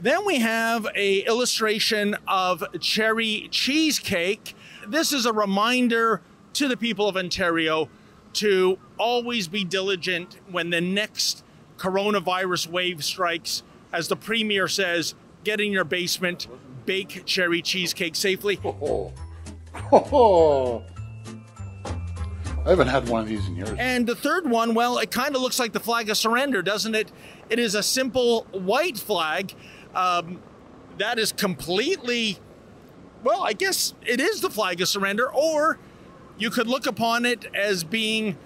Then 0.00 0.24
we 0.24 0.38
have 0.38 0.86
a 0.94 1.20
illustration 1.20 2.16
of 2.26 2.64
cherry 2.80 3.48
cheesecake. 3.50 4.54
This 4.86 5.12
is 5.12 5.26
a 5.26 5.32
reminder 5.32 6.22
to 6.54 6.68
the 6.68 6.76
people 6.76 7.08
of 7.08 7.16
Ontario 7.16 7.88
to 8.34 8.78
always 8.98 9.48
be 9.48 9.64
diligent 9.64 10.38
when 10.50 10.70
the 10.70 10.80
next 10.80 11.44
coronavirus 11.78 12.68
wave 12.68 13.04
strikes. 13.04 13.62
As 13.92 14.08
the 14.08 14.16
Premier 14.16 14.68
says, 14.68 15.14
get 15.44 15.60
in 15.60 15.72
your 15.72 15.84
basement, 15.84 16.46
bake 16.84 17.24
cherry 17.24 17.62
cheesecake 17.62 18.16
safely. 18.16 18.58
Oh, 18.64 19.12
oh. 19.92 20.84
I 22.66 22.70
haven't 22.70 22.88
had 22.88 23.08
one 23.08 23.22
of 23.22 23.28
these 23.28 23.46
in 23.46 23.54
years. 23.54 23.70
And 23.78 24.08
the 24.08 24.16
third 24.16 24.50
one, 24.50 24.74
well, 24.74 24.98
it 24.98 25.12
kind 25.12 25.36
of 25.36 25.40
looks 25.40 25.60
like 25.60 25.72
the 25.72 25.78
flag 25.78 26.10
of 26.10 26.16
surrender, 26.16 26.62
doesn't 26.62 26.96
it? 26.96 27.12
It 27.48 27.58
is 27.58 27.74
a 27.74 27.82
simple 27.82 28.46
white 28.52 28.98
flag 28.98 29.54
um, 29.94 30.40
that 30.98 31.18
is 31.18 31.32
completely, 31.32 32.38
well, 33.22 33.42
I 33.42 33.52
guess 33.52 33.94
it 34.04 34.20
is 34.20 34.40
the 34.40 34.50
flag 34.50 34.80
of 34.80 34.88
surrender, 34.88 35.32
or 35.32 35.78
you 36.38 36.50
could 36.50 36.66
look 36.66 36.86
upon 36.86 37.24
it 37.24 37.46
as 37.54 37.84
being 37.84 38.36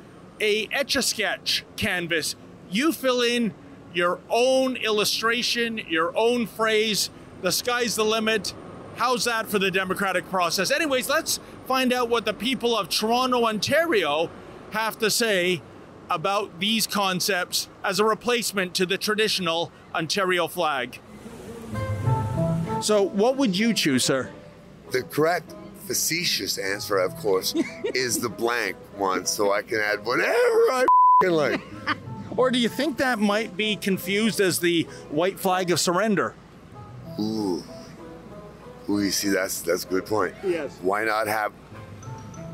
a 0.40 0.68
etch-a-sketch 0.72 1.64
canvas. 1.76 2.36
You 2.70 2.92
fill 2.92 3.20
in 3.22 3.54
your 3.92 4.20
own 4.28 4.76
illustration, 4.76 5.78
your 5.88 6.16
own 6.16 6.46
phrase. 6.46 7.10
The 7.42 7.52
sky's 7.52 7.96
the 7.96 8.04
limit. 8.04 8.54
How's 8.96 9.24
that 9.24 9.48
for 9.48 9.58
the 9.58 9.70
democratic 9.70 10.28
process? 10.28 10.70
Anyways, 10.70 11.08
let's 11.08 11.40
find 11.66 11.92
out 11.92 12.08
what 12.08 12.26
the 12.26 12.34
people 12.34 12.76
of 12.76 12.88
Toronto, 12.88 13.44
Ontario 13.44 14.30
have 14.72 14.98
to 14.98 15.10
say 15.10 15.62
about 16.10 16.58
these 16.58 16.86
concepts 16.86 17.68
as 17.84 18.00
a 18.00 18.04
replacement 18.04 18.74
to 18.74 18.84
the 18.84 18.98
traditional 18.98 19.70
Ontario 19.94 20.48
flag. 20.48 21.00
So, 22.82 23.02
what 23.02 23.36
would 23.36 23.56
you 23.58 23.72
choose, 23.72 24.04
sir? 24.04 24.30
The 24.90 25.02
correct 25.02 25.54
facetious 25.86 26.58
answer, 26.58 26.98
of 26.98 27.16
course, 27.16 27.54
is 27.94 28.18
the 28.20 28.28
blank 28.28 28.76
one, 28.96 29.26
so 29.26 29.52
I 29.52 29.62
can 29.62 29.78
add 29.80 30.04
whatever 30.04 30.32
I 30.32 30.86
like. 31.22 31.60
or 32.36 32.50
do 32.50 32.58
you 32.58 32.68
think 32.68 32.96
that 32.98 33.18
might 33.18 33.56
be 33.56 33.76
confused 33.76 34.40
as 34.40 34.58
the 34.60 34.84
white 35.10 35.38
flag 35.38 35.70
of 35.70 35.78
surrender? 35.78 36.34
Ooh. 37.18 37.62
Ooh, 38.88 39.00
you 39.02 39.10
see, 39.10 39.28
that's 39.28 39.60
that's 39.60 39.84
a 39.84 39.88
good 39.88 40.06
point. 40.06 40.34
Yes. 40.44 40.76
Why 40.82 41.04
not 41.04 41.28
have 41.28 41.52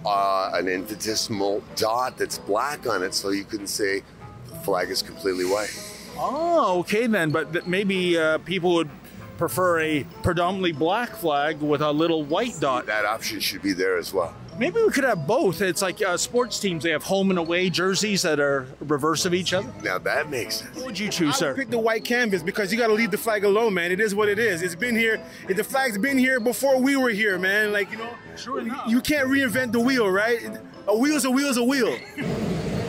uh, 0.07 0.51
an 0.55 0.69
infinitesimal 0.69 1.63
dot 1.75 2.17
that's 2.17 2.39
black 2.39 2.87
on 2.87 3.03
it 3.03 3.13
so 3.13 3.31
you 3.31 3.45
can 3.45 3.67
say 3.67 4.03
the 4.49 4.55
flag 4.61 4.89
is 4.91 5.03
completely 5.03 5.45
white? 5.45 5.75
Oh, 6.19 6.79
okay 6.81 7.07
then. 7.07 7.31
But 7.31 7.67
maybe 7.67 8.17
uh, 8.17 8.39
people 8.39 8.75
would 8.75 8.91
prefer 9.37 9.81
a 9.81 10.05
predominantly 10.23 10.73
black 10.73 11.11
flag 11.17 11.61
with 11.61 11.83
a 11.83 11.93
little 11.93 12.23
white 12.23 12.59
dot. 12.61 12.87
That 12.87 13.05
option 13.05 13.41
should 13.41 13.63
be 13.63 13.73
there 13.73 13.99
as 13.99 14.15
well. 14.15 14.35
Maybe 14.59 14.81
we 14.83 14.91
could 14.91 15.05
have 15.05 15.27
both. 15.27 15.61
It's 15.61 15.83
like 15.83 16.01
uh, 16.03 16.17
sports 16.17 16.59
teams; 16.59 16.83
they 16.83 16.91
have 16.91 17.03
home 17.03 17.31
and 17.31 17.39
away 17.39 17.69
jerseys 17.71 18.23
that 18.23 18.41
are 18.41 18.67
reverse 18.81 19.25
of 19.27 19.35
each 19.35 19.53
other. 19.53 19.69
Now 19.83 19.99
that 19.99 20.31
makes 20.31 20.57
sense. 20.57 20.77
What 20.77 20.87
would 20.87 20.99
you 20.99 21.09
choose, 21.11 21.35
I 21.35 21.39
sir? 21.39 21.49
would 21.49 21.57
pick 21.57 21.71
the 21.71 21.79
white 21.79 22.05
canvas 22.05 22.43
because 22.43 22.73
you 22.73 22.79
got 22.79 22.87
to 22.87 22.95
leave 22.95 23.11
the 23.11 23.19
flag 23.19 23.45
alone, 23.45 23.75
man. 23.75 23.93
It 23.93 24.01
is 24.01 24.15
what 24.15 24.29
it 24.29 24.39
is. 24.39 24.63
It's 24.63 24.75
been 24.75 24.97
here. 24.97 25.21
The 25.47 25.63
flag's 25.63 25.99
been 25.99 26.17
here 26.19 26.41
before 26.41 26.81
we 26.81 26.97
were 26.97 27.11
here, 27.11 27.39
man. 27.39 27.73
Like 27.73 27.91
you 27.91 27.99
know, 27.99 28.09
Sure 28.37 28.61
enough. 28.61 28.89
you 28.89 29.01
can't 29.01 29.29
reinvent 29.29 29.73
the 29.73 29.81
wheel, 29.81 30.09
right? 30.09 30.41
A 30.89 30.97
wheel's 30.97 31.25
a 31.25 31.31
wheel's 31.31 31.57
a 31.59 31.65
wheel. 31.65 31.97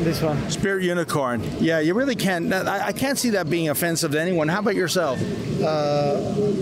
This 0.01 0.21
one. 0.21 0.49
Spirit 0.51 0.83
unicorn. 0.83 1.41
Yeah, 1.59 1.79
you 1.79 1.93
really 1.95 2.15
can't. 2.15 2.53
I, 2.53 2.87
I 2.87 2.91
can't 2.93 3.17
see 3.17 3.31
that 3.31 3.49
being 3.49 3.69
offensive 3.69 4.11
to 4.11 4.21
anyone. 4.21 4.47
How 4.47 4.59
about 4.59 4.75
yourself? 4.75 5.19
Uh, 5.61 6.13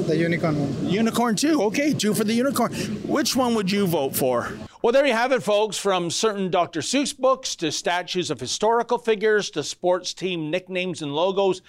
the 0.08 0.16
unicorn 0.18 0.58
one. 0.58 0.90
Unicorn 0.90 1.36
too. 1.36 1.62
Okay, 1.64 1.94
two 1.94 2.14
for 2.14 2.24
the 2.24 2.34
unicorn. 2.34 2.74
Which 3.06 3.36
one 3.36 3.54
would 3.56 3.70
you 3.70 3.86
vote 3.88 4.16
for? 4.16 4.52
Well, 4.86 4.92
there 4.92 5.08
you 5.08 5.14
have 5.14 5.32
it, 5.32 5.42
folks. 5.42 5.78
From 5.78 6.12
certain 6.12 6.52
Dr. 6.52 6.82
Seuss 6.82 7.12
books 7.18 7.56
to 7.56 7.72
statues 7.72 8.30
of 8.30 8.40
historical 8.40 9.00
figures 9.00 9.50
to 9.50 9.64
sports 9.64 10.14
team 10.14 10.52
nicknames 10.52 11.02
and 11.02 11.16
logos, 11.16 11.64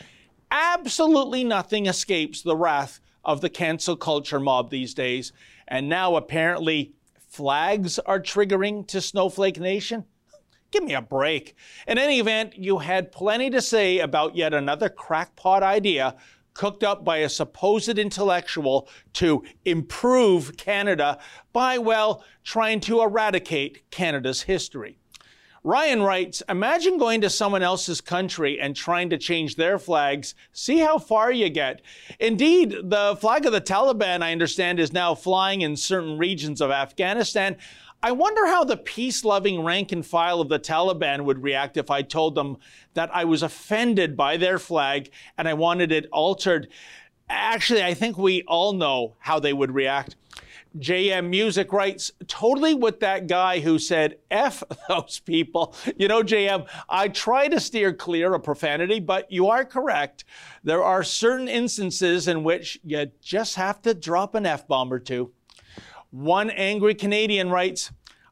absolutely 0.50 1.42
nothing 1.42 1.86
escapes 1.86 2.42
the 2.42 2.54
wrath 2.54 3.00
of 3.24 3.40
the 3.40 3.48
cancel 3.48 3.96
culture 3.96 4.38
mob 4.38 4.68
these 4.68 4.92
days. 4.92 5.32
And 5.66 5.88
now 5.88 6.16
apparently 6.16 6.92
flags 7.26 7.98
are 8.00 8.20
triggering 8.20 8.86
to 8.88 9.00
Snowflake 9.00 9.58
Nation. 9.58 10.04
Give 10.70 10.84
me 10.84 10.92
a 10.92 11.00
break. 11.00 11.56
In 11.88 11.96
any 11.96 12.20
event, 12.20 12.58
you 12.58 12.80
had 12.80 13.12
plenty 13.12 13.48
to 13.48 13.62
say 13.62 14.00
about 14.00 14.36
yet 14.36 14.52
another 14.52 14.90
crackpot 14.90 15.62
idea 15.62 16.16
cooked 16.56 16.82
up 16.82 17.04
by 17.04 17.18
a 17.18 17.28
supposed 17.28 17.98
intellectual 17.98 18.88
to 19.12 19.44
improve 19.66 20.56
Canada 20.56 21.18
by, 21.52 21.76
well, 21.76 22.24
trying 22.44 22.80
to 22.80 23.02
eradicate 23.02 23.90
Canada's 23.90 24.42
history. 24.42 24.98
Ryan 25.62 26.00
writes 26.00 26.44
Imagine 26.48 26.96
going 26.96 27.20
to 27.22 27.28
someone 27.28 27.62
else's 27.62 28.00
country 28.00 28.58
and 28.60 28.74
trying 28.74 29.10
to 29.10 29.18
change 29.18 29.56
their 29.56 29.78
flags. 29.78 30.34
See 30.52 30.78
how 30.78 30.96
far 30.98 31.32
you 31.32 31.50
get. 31.50 31.82
Indeed, 32.20 32.70
the 32.84 33.18
flag 33.20 33.44
of 33.46 33.52
the 33.52 33.60
Taliban, 33.60 34.22
I 34.22 34.30
understand, 34.32 34.78
is 34.78 34.92
now 34.92 35.14
flying 35.14 35.62
in 35.62 35.76
certain 35.76 36.18
regions 36.18 36.60
of 36.60 36.70
Afghanistan. 36.70 37.56
I 38.02 38.12
wonder 38.12 38.46
how 38.46 38.64
the 38.64 38.76
peace 38.76 39.24
loving 39.24 39.64
rank 39.64 39.90
and 39.90 40.04
file 40.04 40.40
of 40.40 40.48
the 40.48 40.58
Taliban 40.58 41.24
would 41.24 41.42
react 41.42 41.76
if 41.76 41.90
I 41.90 42.02
told 42.02 42.34
them 42.34 42.58
that 42.94 43.10
I 43.14 43.24
was 43.24 43.42
offended 43.42 44.16
by 44.16 44.36
their 44.36 44.58
flag 44.58 45.10
and 45.38 45.48
I 45.48 45.54
wanted 45.54 45.90
it 45.92 46.06
altered. 46.12 46.68
Actually, 47.28 47.82
I 47.82 47.94
think 47.94 48.16
we 48.16 48.42
all 48.42 48.72
know 48.72 49.16
how 49.20 49.40
they 49.40 49.52
would 49.52 49.72
react. 49.72 50.14
JM 50.78 51.30
Music 51.30 51.72
writes, 51.72 52.12
totally 52.28 52.74
with 52.74 53.00
that 53.00 53.26
guy 53.26 53.60
who 53.60 53.78
said, 53.78 54.18
F 54.30 54.62
those 54.88 55.20
people. 55.20 55.74
You 55.96 56.08
know, 56.08 56.22
JM, 56.22 56.68
I 56.88 57.08
try 57.08 57.48
to 57.48 57.58
steer 57.58 57.92
clear 57.92 58.34
of 58.34 58.42
profanity, 58.42 59.00
but 59.00 59.30
you 59.32 59.48
are 59.48 59.64
correct. 59.64 60.24
There 60.62 60.82
are 60.82 61.02
certain 61.02 61.48
instances 61.48 62.28
in 62.28 62.44
which 62.44 62.78
you 62.84 63.10
just 63.22 63.56
have 63.56 63.80
to 63.82 63.94
drop 63.94 64.34
an 64.34 64.44
F 64.44 64.68
bomb 64.68 64.92
or 64.92 64.98
two. 64.98 65.32
One 66.10 66.50
angry 66.50 66.94
Canadian 66.94 67.50
writes, 67.50 67.90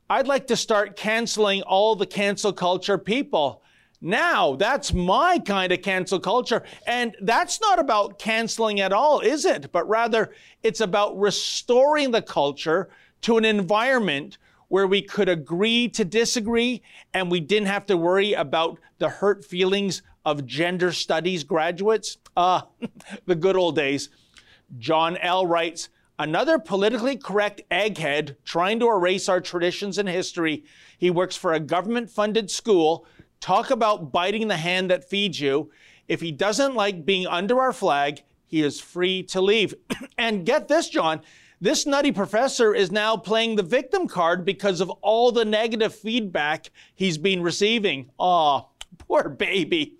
I'd 0.09 0.27
like 0.27 0.47
to 0.49 0.57
start 0.57 0.97
canceling 0.97 1.63
all 1.63 1.97
the 1.97 2.07
cancel 2.07 2.53
culture 2.53 2.99
people. 2.99 3.63
Now, 4.01 4.55
that's 4.57 4.93
my 4.93 5.39
kind 5.39 5.73
of 5.73 5.81
cancel 5.81 6.21
culture. 6.21 6.63
And 6.87 7.17
that's 7.23 7.61
not 7.61 7.79
about 7.79 8.19
canceling 8.19 8.81
at 8.81 8.93
all, 8.93 9.21
is 9.21 9.47
it? 9.47 9.73
But 9.73 9.89
rather, 9.89 10.31
it's 10.63 10.81
about 10.81 11.19
restoring 11.19 12.11
the 12.11 12.21
culture 12.21 12.91
to 13.23 13.39
an 13.39 13.47
environment 13.47 14.37
where 14.69 14.87
we 14.87 15.01
could 15.01 15.29
agree 15.29 15.89
to 15.89 16.05
disagree 16.05 16.83
and 17.15 17.31
we 17.31 17.41
didn't 17.41 17.69
have 17.69 17.87
to 17.87 17.97
worry 17.97 18.35
about 18.35 18.79
the 18.99 19.09
hurt 19.09 19.45
feelings 19.45 20.03
of 20.25 20.47
gender 20.47 20.93
studies 20.93 21.45
graduates. 21.45 22.19
Ah, 22.37 22.67
the 23.27 23.35
good 23.35 23.57
old 23.57 23.77
days. 23.77 24.11
John 24.79 25.17
L. 25.19 25.47
writes, 25.47 25.89
Another 26.19 26.61
politically 26.61 27.17
correct 27.17 27.63
egghead 27.71 28.37
trying 28.45 28.79
to 28.79 28.89
erase 28.89 29.29
our 29.29 29.41
traditions 29.41 29.99
and 29.99 30.09
history. 30.09 30.65
He 30.97 31.11
works 31.11 31.35
for 31.35 31.53
a 31.53 31.61
government 31.61 32.09
funded 32.09 32.51
school. 32.51 33.05
Talk 33.41 33.71
about 33.71 34.13
biting 34.13 34.47
the 34.47 34.57
hand 34.57 34.91
that 34.91 35.09
feeds 35.09 35.41
you. 35.41 35.73
If 36.07 36.21
he 36.21 36.31
doesn't 36.31 36.77
like 36.77 37.05
being 37.05 37.27
under 37.27 37.61
our 37.61 37.73
flag, 37.73 38.23
he 38.47 38.63
is 38.63 38.81
free 38.81 39.25
to 39.25 39.41
leave. 39.41 39.75
and 40.19 40.47
get 40.47 40.69
this, 40.69 40.89
John. 40.89 41.21
This 41.61 41.85
nutty 41.85 42.13
professor 42.13 42.75
is 42.75 42.93
now 42.93 43.17
playing 43.17 43.57
the 43.57 43.63
victim 43.63 44.07
card 44.07 44.45
because 44.45 44.81
of 44.81 44.91
all 44.91 45.33
the 45.33 45.45
negative 45.45 45.95
feedback 45.95 46.71
he's 46.95 47.19
been 47.19 47.43
receiving. 47.43 48.11
Aw, 48.19 48.63
poor 48.99 49.29
baby. 49.31 49.97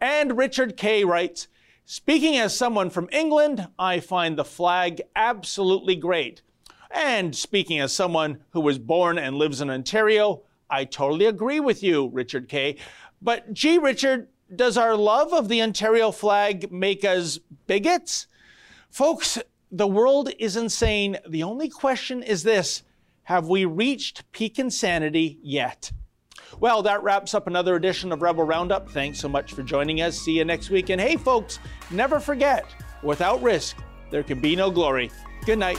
And 0.00 0.36
Richard 0.36 0.76
K. 0.76 1.04
writes, 1.04 1.48
Speaking 1.86 2.38
as 2.38 2.56
someone 2.56 2.88
from 2.88 3.10
England, 3.12 3.68
I 3.78 4.00
find 4.00 4.38
the 4.38 4.44
flag 4.44 5.02
absolutely 5.14 5.94
great. 5.94 6.40
And 6.90 7.36
speaking 7.36 7.78
as 7.78 7.92
someone 7.92 8.38
who 8.52 8.60
was 8.60 8.78
born 8.78 9.18
and 9.18 9.36
lives 9.36 9.60
in 9.60 9.68
Ontario, 9.68 10.44
I 10.70 10.86
totally 10.86 11.26
agree 11.26 11.60
with 11.60 11.82
you, 11.82 12.08
Richard 12.08 12.48
K. 12.48 12.78
But 13.20 13.52
gee, 13.52 13.76
Richard, 13.76 14.28
does 14.56 14.78
our 14.78 14.96
love 14.96 15.34
of 15.34 15.48
the 15.48 15.60
Ontario 15.60 16.10
flag 16.10 16.72
make 16.72 17.04
us 17.04 17.38
bigots? 17.66 18.28
Folks, 18.88 19.38
the 19.70 19.86
world 19.86 20.30
is 20.38 20.56
insane. 20.56 21.18
The 21.28 21.42
only 21.42 21.68
question 21.68 22.22
is 22.22 22.44
this 22.44 22.82
Have 23.24 23.46
we 23.46 23.66
reached 23.66 24.32
peak 24.32 24.58
insanity 24.58 25.38
yet? 25.42 25.92
Well, 26.60 26.82
that 26.82 27.02
wraps 27.02 27.34
up 27.34 27.46
another 27.46 27.76
edition 27.76 28.12
of 28.12 28.22
Rebel 28.22 28.44
Roundup. 28.44 28.88
Thanks 28.90 29.20
so 29.20 29.28
much 29.28 29.52
for 29.52 29.62
joining 29.62 30.00
us. 30.00 30.18
See 30.18 30.38
you 30.38 30.44
next 30.44 30.70
week. 30.70 30.90
And 30.90 31.00
hey, 31.00 31.16
folks, 31.16 31.58
never 31.90 32.20
forget 32.20 32.64
without 33.02 33.42
risk, 33.42 33.76
there 34.10 34.22
can 34.22 34.40
be 34.40 34.56
no 34.56 34.70
glory. 34.70 35.10
Good 35.44 35.58
night. 35.58 35.78